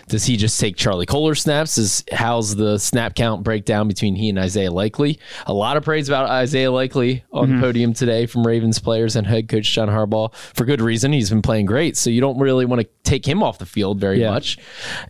does 0.08 0.24
he 0.24 0.36
just 0.36 0.58
take 0.60 0.76
Charlie 0.76 1.06
Kolar 1.06 1.34
snaps? 1.34 1.78
Is 1.78 2.04
how's 2.12 2.56
the 2.56 2.78
snap 2.78 3.14
count 3.14 3.42
breakdown 3.44 3.88
between 3.88 4.14
he 4.16 4.28
and 4.28 4.38
Isaiah 4.38 4.70
Likely? 4.70 5.18
A 5.46 5.52
lot 5.52 5.76
of 5.76 5.84
praise 5.84 6.08
about 6.08 6.28
Isaiah 6.28 6.70
Likely 6.72 7.24
on 7.32 7.54
the 7.54 7.60
podium 7.60 7.92
today 7.94 8.26
from 8.26 8.46
Ravens 8.46 8.78
players 8.78 9.16
and 9.16 9.26
head 9.26 9.48
coach 9.48 9.70
John 9.72 9.88
Harbaugh 9.88 10.34
for 10.34 10.64
good 10.64 10.80
reason. 10.80 11.12
He's 11.12 11.30
been 11.30 11.42
playing 11.42 11.66
great, 11.66 11.96
so 11.96 12.10
you 12.10 12.20
don't 12.20 12.38
really 12.38 12.64
want 12.66 12.82
to 12.82 12.88
take 13.04 13.26
him 13.26 13.42
off 13.42 13.58
the 13.58 13.66
field 13.66 13.98
very 14.00 14.20
Yeah. 14.20 14.30
much, 14.30 14.58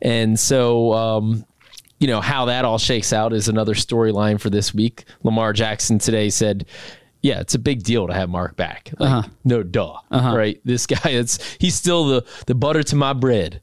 and 0.01 0.39
so. 0.39 0.93
Um, 0.93 1.45
you 1.99 2.09
know 2.09 2.21
how 2.21 2.47
that 2.47 2.65
all 2.65 2.79
shakes 2.79 3.13
out 3.13 3.33
is 3.33 3.47
another 3.47 3.75
storyline 3.75 4.41
for 4.41 4.51
this 4.51 4.75
week. 4.75 5.05
Lamar 5.23 5.53
Jackson 5.53 6.01
today 6.01 6.31
said, 6.31 6.67
"Yeah, 7.23 7.41
it's 7.41 7.55
a 7.55 7.59
big 7.59 7.83
deal 7.83 8.07
to 8.09 8.13
have 8.13 8.29
Mark 8.29 8.57
back. 8.57 8.93
Like, 8.99 9.27
No 9.45 9.63
duh, 9.63 9.95
right? 10.35 10.61
This 10.65 10.87
guy, 10.87 10.99
it's 11.11 11.39
he's 11.59 11.75
still 11.75 12.05
the 12.07 12.25
the 12.47 12.55
butter 12.55 12.83
to 12.83 12.97
my 12.97 13.13
bread, 13.15 13.61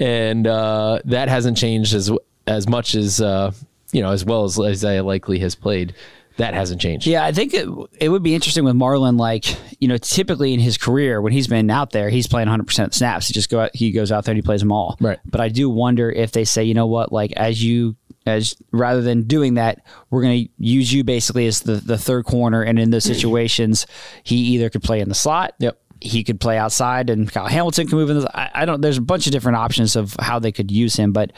and 0.00 0.46
uh, 0.46 1.00
that 1.06 1.28
hasn't 1.28 1.56
changed 1.56 1.94
as 1.94 2.10
as 2.46 2.68
much 2.68 2.94
as 2.94 3.20
uh, 3.20 3.52
you 3.92 4.02
know 4.02 4.10
as 4.10 4.24
well 4.24 4.44
as 4.44 4.58
Isaiah 4.60 5.02
Likely 5.02 5.38
has 5.40 5.54
played. 5.54 5.94
That 6.38 6.52
hasn't 6.52 6.82
changed. 6.82 7.06
Yeah, 7.06 7.24
I 7.24 7.32
think 7.32 7.54
it, 7.54 7.66
it 7.98 8.10
would 8.10 8.22
be 8.22 8.34
interesting 8.34 8.62
with 8.64 8.74
Marlon. 8.76 9.18
Like, 9.18 9.46
you 9.80 9.88
know, 9.88 9.96
typically 9.96 10.52
in 10.52 10.60
his 10.60 10.76
career, 10.76 11.22
when 11.22 11.32
he's 11.32 11.46
been 11.46 11.70
out 11.70 11.92
there, 11.92 12.10
he's 12.10 12.26
playing 12.26 12.46
100 12.48 12.66
percent 12.66 12.92
snaps. 12.92 13.28
He 13.28 13.32
just 13.32 13.48
go 13.48 13.60
out, 13.60 13.70
he 13.74 13.90
goes 13.90 14.12
out 14.12 14.26
there 14.26 14.32
and 14.32 14.36
he 14.36 14.42
plays 14.42 14.60
them 14.60 14.70
all. 14.70 14.98
Right. 15.00 15.18
But 15.24 15.40
I 15.40 15.48
do 15.48 15.70
wonder 15.70 16.10
if 16.10 16.32
they 16.32 16.44
say, 16.44 16.62
you 16.64 16.74
know 16.74 16.88
what, 16.88 17.10
like 17.10 17.32
as 17.32 17.64
you 17.64 17.96
as 18.26 18.56
rather 18.72 19.00
than 19.00 19.22
doing 19.22 19.54
that, 19.54 19.86
we're 20.10 20.22
going 20.22 20.44
to 20.44 20.52
use 20.58 20.92
you 20.92 21.04
basically 21.04 21.46
as 21.46 21.60
the, 21.60 21.76
the 21.76 21.96
third 21.96 22.24
corner. 22.24 22.62
And 22.62 22.78
in 22.78 22.90
those 22.90 23.04
situations, 23.14 23.86
he 24.22 24.36
either 24.36 24.68
could 24.68 24.82
play 24.82 25.00
in 25.00 25.08
the 25.08 25.14
slot. 25.14 25.54
Yep. 25.58 25.80
He 25.98 26.24
could 26.24 26.38
play 26.38 26.58
outside, 26.58 27.08
and 27.08 27.32
Kyle 27.32 27.46
Hamilton 27.46 27.86
can 27.86 27.96
move 27.96 28.10
in. 28.10 28.20
The, 28.20 28.38
I, 28.38 28.50
I 28.62 28.64
don't. 28.66 28.82
There's 28.82 28.98
a 28.98 29.02
bunch 29.02 29.26
of 29.26 29.32
different 29.32 29.56
options 29.56 29.96
of 29.96 30.14
how 30.20 30.38
they 30.38 30.52
could 30.52 30.70
use 30.70 30.94
him, 30.94 31.12
but 31.12 31.32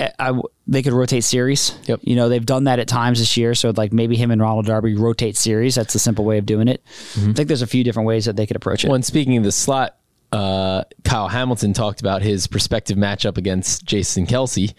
I, 0.00 0.10
I, 0.18 0.40
they 0.66 0.82
could 0.82 0.94
rotate 0.94 1.22
series. 1.22 1.78
Yep. 1.84 2.00
You 2.02 2.16
know, 2.16 2.28
they've 2.28 2.44
done 2.44 2.64
that 2.64 2.78
at 2.78 2.88
times 2.88 3.18
this 3.18 3.36
year. 3.36 3.54
So 3.54 3.72
like 3.76 3.92
maybe 3.92 4.16
him 4.16 4.30
and 4.30 4.40
Ronald 4.40 4.66
Darby 4.66 4.94
rotate 4.94 5.36
series. 5.36 5.74
That's 5.74 5.92
the 5.92 5.98
simple 5.98 6.24
way 6.24 6.38
of 6.38 6.46
doing 6.46 6.66
it. 6.66 6.82
Mm-hmm. 7.12 7.30
I 7.30 7.32
think 7.34 7.48
there's 7.48 7.62
a 7.62 7.66
few 7.66 7.84
different 7.84 8.06
ways 8.06 8.24
that 8.24 8.36
they 8.36 8.46
could 8.46 8.56
approach 8.56 8.84
it. 8.84 8.90
When 8.90 9.02
speaking 9.02 9.36
of 9.36 9.44
the 9.44 9.52
slot, 9.52 9.96
uh, 10.30 10.84
Kyle 11.04 11.28
Hamilton 11.28 11.72
talked 11.72 12.00
about 12.00 12.20
his 12.20 12.46
prospective 12.46 12.98
matchup 12.98 13.38
against 13.38 13.84
Jason 13.86 14.26
Kelce. 14.26 14.74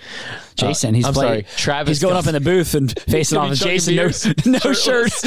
Jason, 0.55 0.93
Uh, 0.93 0.97
he's 0.97 1.05
I'm 1.05 1.13
playing. 1.13 1.45
sorry, 1.45 1.57
Travis. 1.57 1.89
He's 1.97 2.01
going 2.01 2.15
up 2.17 2.27
in 2.27 2.33
the 2.33 2.39
booth 2.39 2.75
and 2.75 2.91
facing 3.09 3.37
off 3.39 3.49
with 3.49 3.59
Jason. 3.59 3.95
No, 3.95 4.03
no 4.63 4.73
shirt. 4.73 5.11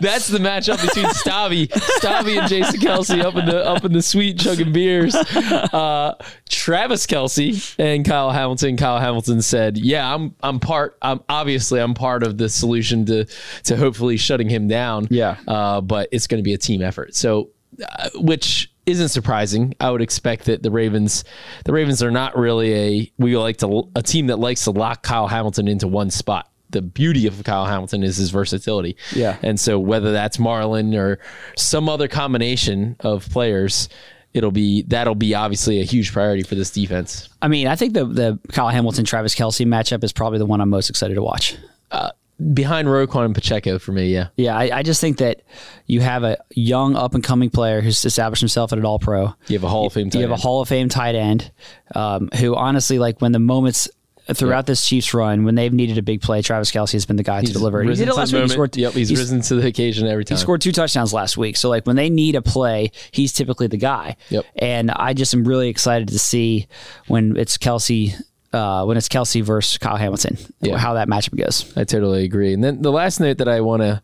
That's 0.00 0.28
the 0.28 0.38
matchup 0.38 0.80
between 0.80 1.06
Stabby, 1.06 1.68
Stabby 1.68 2.38
and 2.38 2.48
Jason 2.48 2.80
Kelce 2.80 3.22
up 3.22 3.34
in 3.36 3.44
the 3.46 3.66
up 3.66 3.84
in 3.84 3.92
the 3.92 4.00
suite 4.02 4.38
chugging 4.38 4.72
beers. 4.72 5.14
Uh, 5.14 6.14
Travis 6.48 7.04
Kelsey 7.06 7.58
and 7.78 8.04
Kyle 8.04 8.30
Hamilton. 8.30 8.76
Kyle 8.76 8.98
Hamilton 9.00 9.42
said, 9.42 9.76
"Yeah, 9.76 10.14
I'm 10.14 10.34
I'm 10.42 10.60
part. 10.60 10.96
I'm 11.02 11.20
obviously 11.28 11.80
I'm 11.80 11.94
part 11.94 12.22
of 12.22 12.38
the 12.38 12.48
solution 12.48 13.04
to 13.06 13.26
to 13.64 13.76
hopefully 13.76 14.16
shutting 14.16 14.48
him 14.48 14.68
down. 14.68 15.06
Yeah. 15.10 15.36
uh, 15.46 15.80
but 15.80 16.08
it's 16.12 16.26
going 16.26 16.38
to 16.38 16.44
be 16.44 16.54
a 16.54 16.58
team 16.58 16.80
effort. 16.80 17.14
So, 17.14 17.50
uh, 17.86 18.08
which." 18.14 18.70
Isn't 18.86 19.08
surprising. 19.08 19.74
I 19.80 19.90
would 19.90 20.02
expect 20.02 20.44
that 20.44 20.62
the 20.62 20.70
Ravens, 20.70 21.24
the 21.64 21.72
Ravens 21.72 22.02
are 22.02 22.10
not 22.10 22.36
really 22.36 22.74
a 22.74 23.12
we 23.18 23.36
like 23.36 23.56
to 23.58 23.90
a 23.94 24.02
team 24.02 24.26
that 24.26 24.38
likes 24.38 24.64
to 24.64 24.70
lock 24.70 25.02
Kyle 25.02 25.28
Hamilton 25.28 25.68
into 25.68 25.88
one 25.88 26.10
spot 26.10 26.50
the 26.74 26.82
beauty 26.82 27.26
of 27.26 27.42
Kyle 27.44 27.66
Hamilton 27.66 28.02
is 28.02 28.16
his 28.16 28.30
versatility. 28.30 28.96
Yeah. 29.14 29.38
And 29.42 29.58
so 29.58 29.78
whether 29.78 30.12
that's 30.12 30.36
Marlon 30.36 30.94
or 30.98 31.20
some 31.56 31.88
other 31.88 32.08
combination 32.08 32.96
of 33.00 33.28
players, 33.30 33.88
it'll 34.34 34.50
be 34.50 34.82
that'll 34.82 35.14
be 35.14 35.34
obviously 35.34 35.80
a 35.80 35.84
huge 35.84 36.12
priority 36.12 36.42
for 36.42 36.56
this 36.56 36.70
defense. 36.70 37.28
I 37.40 37.48
mean, 37.48 37.68
I 37.68 37.76
think 37.76 37.94
the 37.94 38.04
the 38.04 38.38
Kyle 38.52 38.68
Hamilton 38.68 39.04
Travis 39.04 39.34
Kelce 39.34 39.66
matchup 39.66 40.04
is 40.04 40.12
probably 40.12 40.38
the 40.38 40.46
one 40.46 40.60
I'm 40.60 40.68
most 40.68 40.90
excited 40.90 41.14
to 41.14 41.22
watch. 41.22 41.56
Uh, 41.90 42.10
Behind 42.52 42.88
Roquan 42.88 43.26
and 43.26 43.34
Pacheco 43.34 43.78
for 43.78 43.92
me, 43.92 44.08
yeah. 44.12 44.28
Yeah, 44.36 44.56
I, 44.56 44.78
I 44.78 44.82
just 44.82 45.00
think 45.00 45.18
that 45.18 45.42
you 45.86 46.00
have 46.00 46.24
a 46.24 46.36
young 46.50 46.96
up 46.96 47.14
and 47.14 47.22
coming 47.22 47.48
player 47.48 47.80
who's 47.80 48.04
established 48.04 48.40
himself 48.40 48.72
at 48.72 48.78
an 48.78 48.84
All 48.84 48.98
Pro. 48.98 49.34
You 49.46 49.56
have 49.56 49.64
a 49.64 49.68
Hall 49.68 49.86
of 49.86 49.92
Fame 49.92 50.10
tight 50.10 50.18
You 50.18 50.26
have 50.28 50.36
a. 50.36 50.40
Hall 50.40 50.60
of 50.60 50.68
Fame 50.68 50.88
tight 50.88 51.14
end 51.14 51.52
um, 51.94 52.28
who, 52.38 52.56
honestly, 52.56 52.98
like 52.98 53.20
when 53.20 53.30
the 53.32 53.38
moments 53.38 53.88
throughout 54.32 54.66
this 54.66 54.86
Chiefs 54.86 55.12
run, 55.12 55.44
when 55.44 55.54
they've 55.54 55.72
needed 55.72 55.98
a 55.98 56.02
big 56.02 56.22
play, 56.22 56.40
Travis 56.42 56.72
Kelce 56.72 56.92
has 56.92 57.04
been 57.06 57.16
the 57.16 57.22
guy 57.22 57.42
to 57.42 57.52
deliver. 57.52 57.82
He 57.82 57.94
did 57.94 58.08
it 58.08 58.14
last 58.14 58.32
week. 58.32 58.42
He 58.42 58.48
scored, 58.48 58.76
yep, 58.76 58.94
he's, 58.94 59.10
he's- 59.10 59.20
risen 59.20 59.42
to 59.42 59.56
the 59.56 59.66
occasion 59.68 60.08
every 60.08 60.24
time. 60.24 60.36
He 60.36 60.40
scored 60.40 60.60
two 60.60 60.72
touchdowns 60.72 61.12
last 61.12 61.36
week. 61.36 61.56
So 61.56 61.68
like 61.68 61.86
when 61.86 61.94
they 61.96 62.08
need 62.10 62.34
a 62.34 62.42
play, 62.42 62.90
he's 63.12 63.32
typically 63.32 63.66
the 63.66 63.76
guy. 63.76 64.16
Yep. 64.30 64.44
And 64.56 64.90
I 64.90 65.12
just 65.12 65.34
am 65.34 65.44
really 65.44 65.68
excited 65.68 66.08
to 66.08 66.18
see 66.18 66.66
when 67.06 67.36
it's 67.36 67.58
Kelce, 67.58 68.14
uh, 68.54 68.84
when 68.84 68.96
it's 68.96 69.08
Kelce 69.08 69.42
versus 69.42 69.76
Kyle 69.78 69.96
Hamilton, 69.96 70.38
Yeah. 70.60 70.76
how 70.78 70.94
that 70.94 71.08
matchup 71.08 71.36
goes. 71.36 71.76
I 71.76 71.84
totally 71.84 72.24
agree. 72.24 72.52
And 72.54 72.62
then 72.62 72.82
the 72.82 72.92
last 72.92 73.20
note 73.20 73.38
that 73.38 73.48
I 73.48 73.60
want 73.60 73.82
to 73.82 74.00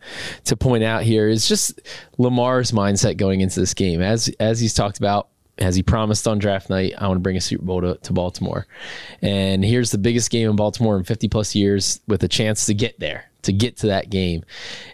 to 0.46 0.56
point 0.56 0.84
out 0.84 1.02
here 1.04 1.28
is 1.28 1.48
just 1.48 1.80
Lamar's 2.18 2.72
mindset 2.72 3.16
going 3.16 3.40
into 3.40 3.60
this 3.60 3.74
game. 3.74 4.00
As 4.02 4.28
as 4.40 4.60
he's 4.60 4.74
talked 4.74 4.98
about, 4.98 5.28
as 5.58 5.76
he 5.76 5.82
promised 5.82 6.26
on 6.26 6.38
draft 6.38 6.68
night, 6.70 6.94
I 6.98 7.06
want 7.06 7.16
to 7.18 7.22
bring 7.22 7.36
a 7.36 7.40
Super 7.40 7.64
Bowl 7.64 7.80
to, 7.82 7.96
to 8.02 8.12
Baltimore. 8.12 8.66
And 9.22 9.64
here's 9.64 9.90
the 9.90 9.98
biggest 9.98 10.30
game 10.30 10.50
in 10.50 10.56
Baltimore 10.56 10.96
in 10.96 11.04
50 11.04 11.28
plus 11.28 11.54
years 11.54 12.00
with 12.08 12.22
a 12.24 12.28
chance 12.28 12.66
to 12.66 12.74
get 12.74 12.98
there, 12.98 13.29
to 13.42 13.52
get 13.52 13.76
to 13.78 13.88
that 13.88 14.10
game. 14.10 14.44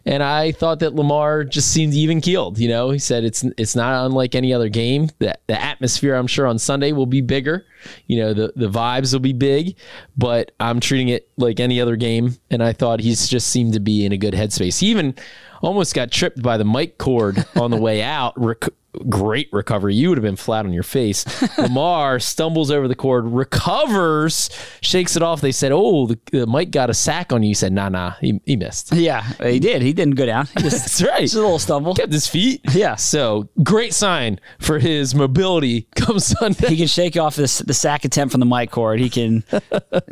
And 0.04 0.22
I 0.22 0.52
thought 0.52 0.80
that 0.80 0.94
Lamar 0.94 1.44
just 1.44 1.72
seemed 1.72 1.94
even 1.94 2.20
keeled. 2.20 2.58
You 2.58 2.68
know, 2.68 2.90
he 2.90 2.98
said 2.98 3.24
it's 3.24 3.44
it's 3.56 3.76
not 3.76 4.06
unlike 4.06 4.34
any 4.34 4.52
other 4.52 4.68
game. 4.68 5.10
That 5.18 5.42
the 5.46 5.60
atmosphere, 5.60 6.14
I'm 6.14 6.26
sure, 6.26 6.46
on 6.46 6.58
Sunday 6.58 6.92
will 6.92 7.06
be 7.06 7.20
bigger. 7.20 7.66
You 8.06 8.18
know, 8.18 8.34
the 8.34 8.52
the 8.56 8.68
vibes 8.68 9.12
will 9.12 9.20
be 9.20 9.32
big, 9.32 9.76
but 10.16 10.52
I'm 10.60 10.80
treating 10.80 11.08
it 11.08 11.28
like 11.36 11.60
any 11.60 11.80
other 11.80 11.96
game. 11.96 12.36
And 12.50 12.62
I 12.62 12.72
thought 12.72 13.00
he's 13.00 13.28
just 13.28 13.48
seemed 13.48 13.74
to 13.74 13.80
be 13.80 14.04
in 14.04 14.12
a 14.12 14.18
good 14.18 14.34
headspace. 14.34 14.80
He 14.80 14.88
even 14.88 15.14
almost 15.62 15.94
got 15.94 16.10
tripped 16.10 16.42
by 16.42 16.56
the 16.56 16.64
mic 16.64 16.98
cord 16.98 17.44
on 17.56 17.70
the 17.70 17.76
way 17.76 18.02
out. 18.02 18.36
great 19.08 19.48
recovery. 19.52 19.94
You 19.94 20.08
would 20.10 20.18
have 20.18 20.22
been 20.22 20.36
flat 20.36 20.64
on 20.66 20.72
your 20.72 20.82
face. 20.82 21.24
Lamar 21.58 22.18
stumbles 22.18 22.70
over 22.70 22.88
the 22.88 22.94
cord, 22.94 23.26
recovers, 23.26 24.50
shakes 24.80 25.16
it 25.16 25.22
off. 25.22 25.40
They 25.40 25.52
said, 25.52 25.72
"Oh, 25.72 26.06
the, 26.06 26.18
the 26.32 26.46
mic 26.46 26.70
got 26.70 26.90
a 26.90 26.94
sack 26.94 27.32
on 27.32 27.42
you." 27.42 27.48
He 27.48 27.54
said, 27.54 27.72
"Nah, 27.72 27.88
nah, 27.88 28.12
he, 28.20 28.40
he 28.44 28.56
missed." 28.56 28.92
Yeah, 28.92 29.22
he 29.42 29.58
did. 29.58 29.82
He 29.82 29.92
didn't 29.92 30.14
go 30.14 30.26
down. 30.26 30.46
He 30.46 30.54
just, 30.62 30.78
That's 30.84 31.02
right. 31.02 31.20
Just 31.22 31.34
a 31.34 31.40
little 31.40 31.58
stumble. 31.58 31.94
Kept 31.94 32.12
his 32.12 32.26
feet. 32.26 32.60
Yeah. 32.72 32.96
So 32.96 33.48
great 33.62 33.94
sign 33.94 34.40
for 34.58 34.78
his 34.78 35.14
mobility 35.14 35.88
come 35.96 36.18
Sunday. 36.18 36.68
He 36.68 36.76
can 36.76 36.86
shake 36.86 37.16
off 37.16 37.36
this, 37.36 37.58
the 37.58 37.74
sack 37.74 38.04
attempt 38.04 38.32
from 38.32 38.40
the 38.40 38.46
mic 38.46 38.70
cord. 38.70 39.00
He 39.00 39.10
can 39.10 39.44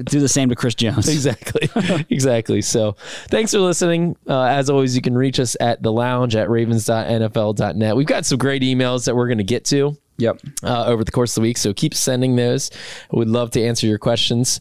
do 0.05 0.21
the 0.21 0.29
same 0.29 0.49
to 0.49 0.55
Chris 0.57 0.75
Jones. 0.75 1.09
exactly 1.09 1.69
exactly 2.11 2.61
so 2.63 2.97
thanks 3.29 3.53
for 3.53 3.59
listening 3.59 4.17
uh, 4.29 4.43
as 4.45 4.69
always 4.71 4.95
you 4.97 5.03
can 5.03 5.17
reach 5.17 5.39
us 5.41 5.57
at 5.61 5.83
the 5.83 5.91
lounge 5.93 6.37
at 6.37 6.49
ravens.nfl.net 6.51 7.97
we've 7.97 8.07
got 8.07 8.25
some 8.25 8.39
great 8.39 8.63
emails 8.63 8.74
that 8.77 9.15
we're 9.15 9.29
going 9.29 9.39
to 9.39 9.45
get 9.45 9.65
to 9.67 9.97
Yep. 10.17 10.39
uh, 10.63 10.85
over 10.87 11.03
the 11.03 11.11
course 11.11 11.37
of 11.37 11.43
the 11.43 11.49
week. 11.49 11.59
So 11.59 11.75
keep 11.75 11.93
sending 11.93 12.37
those. 12.37 12.71
We'd 13.11 13.27
love 13.27 13.51
to 13.53 13.63
answer 13.65 13.89
your 13.89 13.99
questions. 13.99 14.61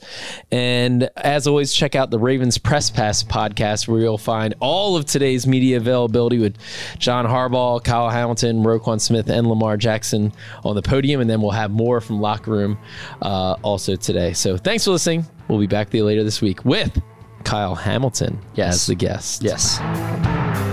And 0.52 1.12
as 1.16 1.46
always, 1.46 1.72
check 1.72 1.94
out 1.94 2.10
the 2.10 2.18
Ravens 2.18 2.58
Press 2.58 2.90
Pass 2.90 3.24
podcast, 3.24 3.88
where 3.88 4.00
you'll 4.00 4.18
find 4.18 4.56
all 4.60 4.96
of 4.96 5.06
today's 5.06 5.46
media 5.46 5.78
availability 5.78 6.40
with 6.40 6.58
John 6.98 7.26
Harbaugh, 7.28 7.84
Kyle 7.84 8.10
Hamilton, 8.10 8.64
Roquan 8.64 9.00
Smith, 9.00 9.30
and 9.30 9.46
Lamar 9.48 9.78
Jackson 9.78 10.34
on 10.64 10.74
the 10.76 10.82
podium. 10.82 11.22
And 11.22 11.30
then 11.30 11.40
we'll 11.40 11.52
have 11.52 11.70
more 11.70 12.02
from 12.02 12.20
Locker 12.20 12.50
Room 12.50 12.80
uh, 13.22 13.56
also 13.62 13.96
today. 13.96 14.34
So 14.34 14.58
thanks 14.58 14.86
for 14.86 14.90
listening. 14.92 15.24
We'll 15.50 15.60
be 15.60 15.68
back 15.68 15.92
to 15.92 15.98
you 15.98 16.06
later 16.06 16.24
this 16.24 16.42
week 16.42 16.66
with 16.66 17.00
Kyle 17.44 17.76
Hamilton 17.76 18.40
Yes. 18.56 18.74
as 18.74 18.88
the 18.88 18.96
guest. 18.96 19.44
Yes. 19.44 20.73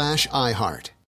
slash 0.00 0.26
iHeart. 0.28 0.99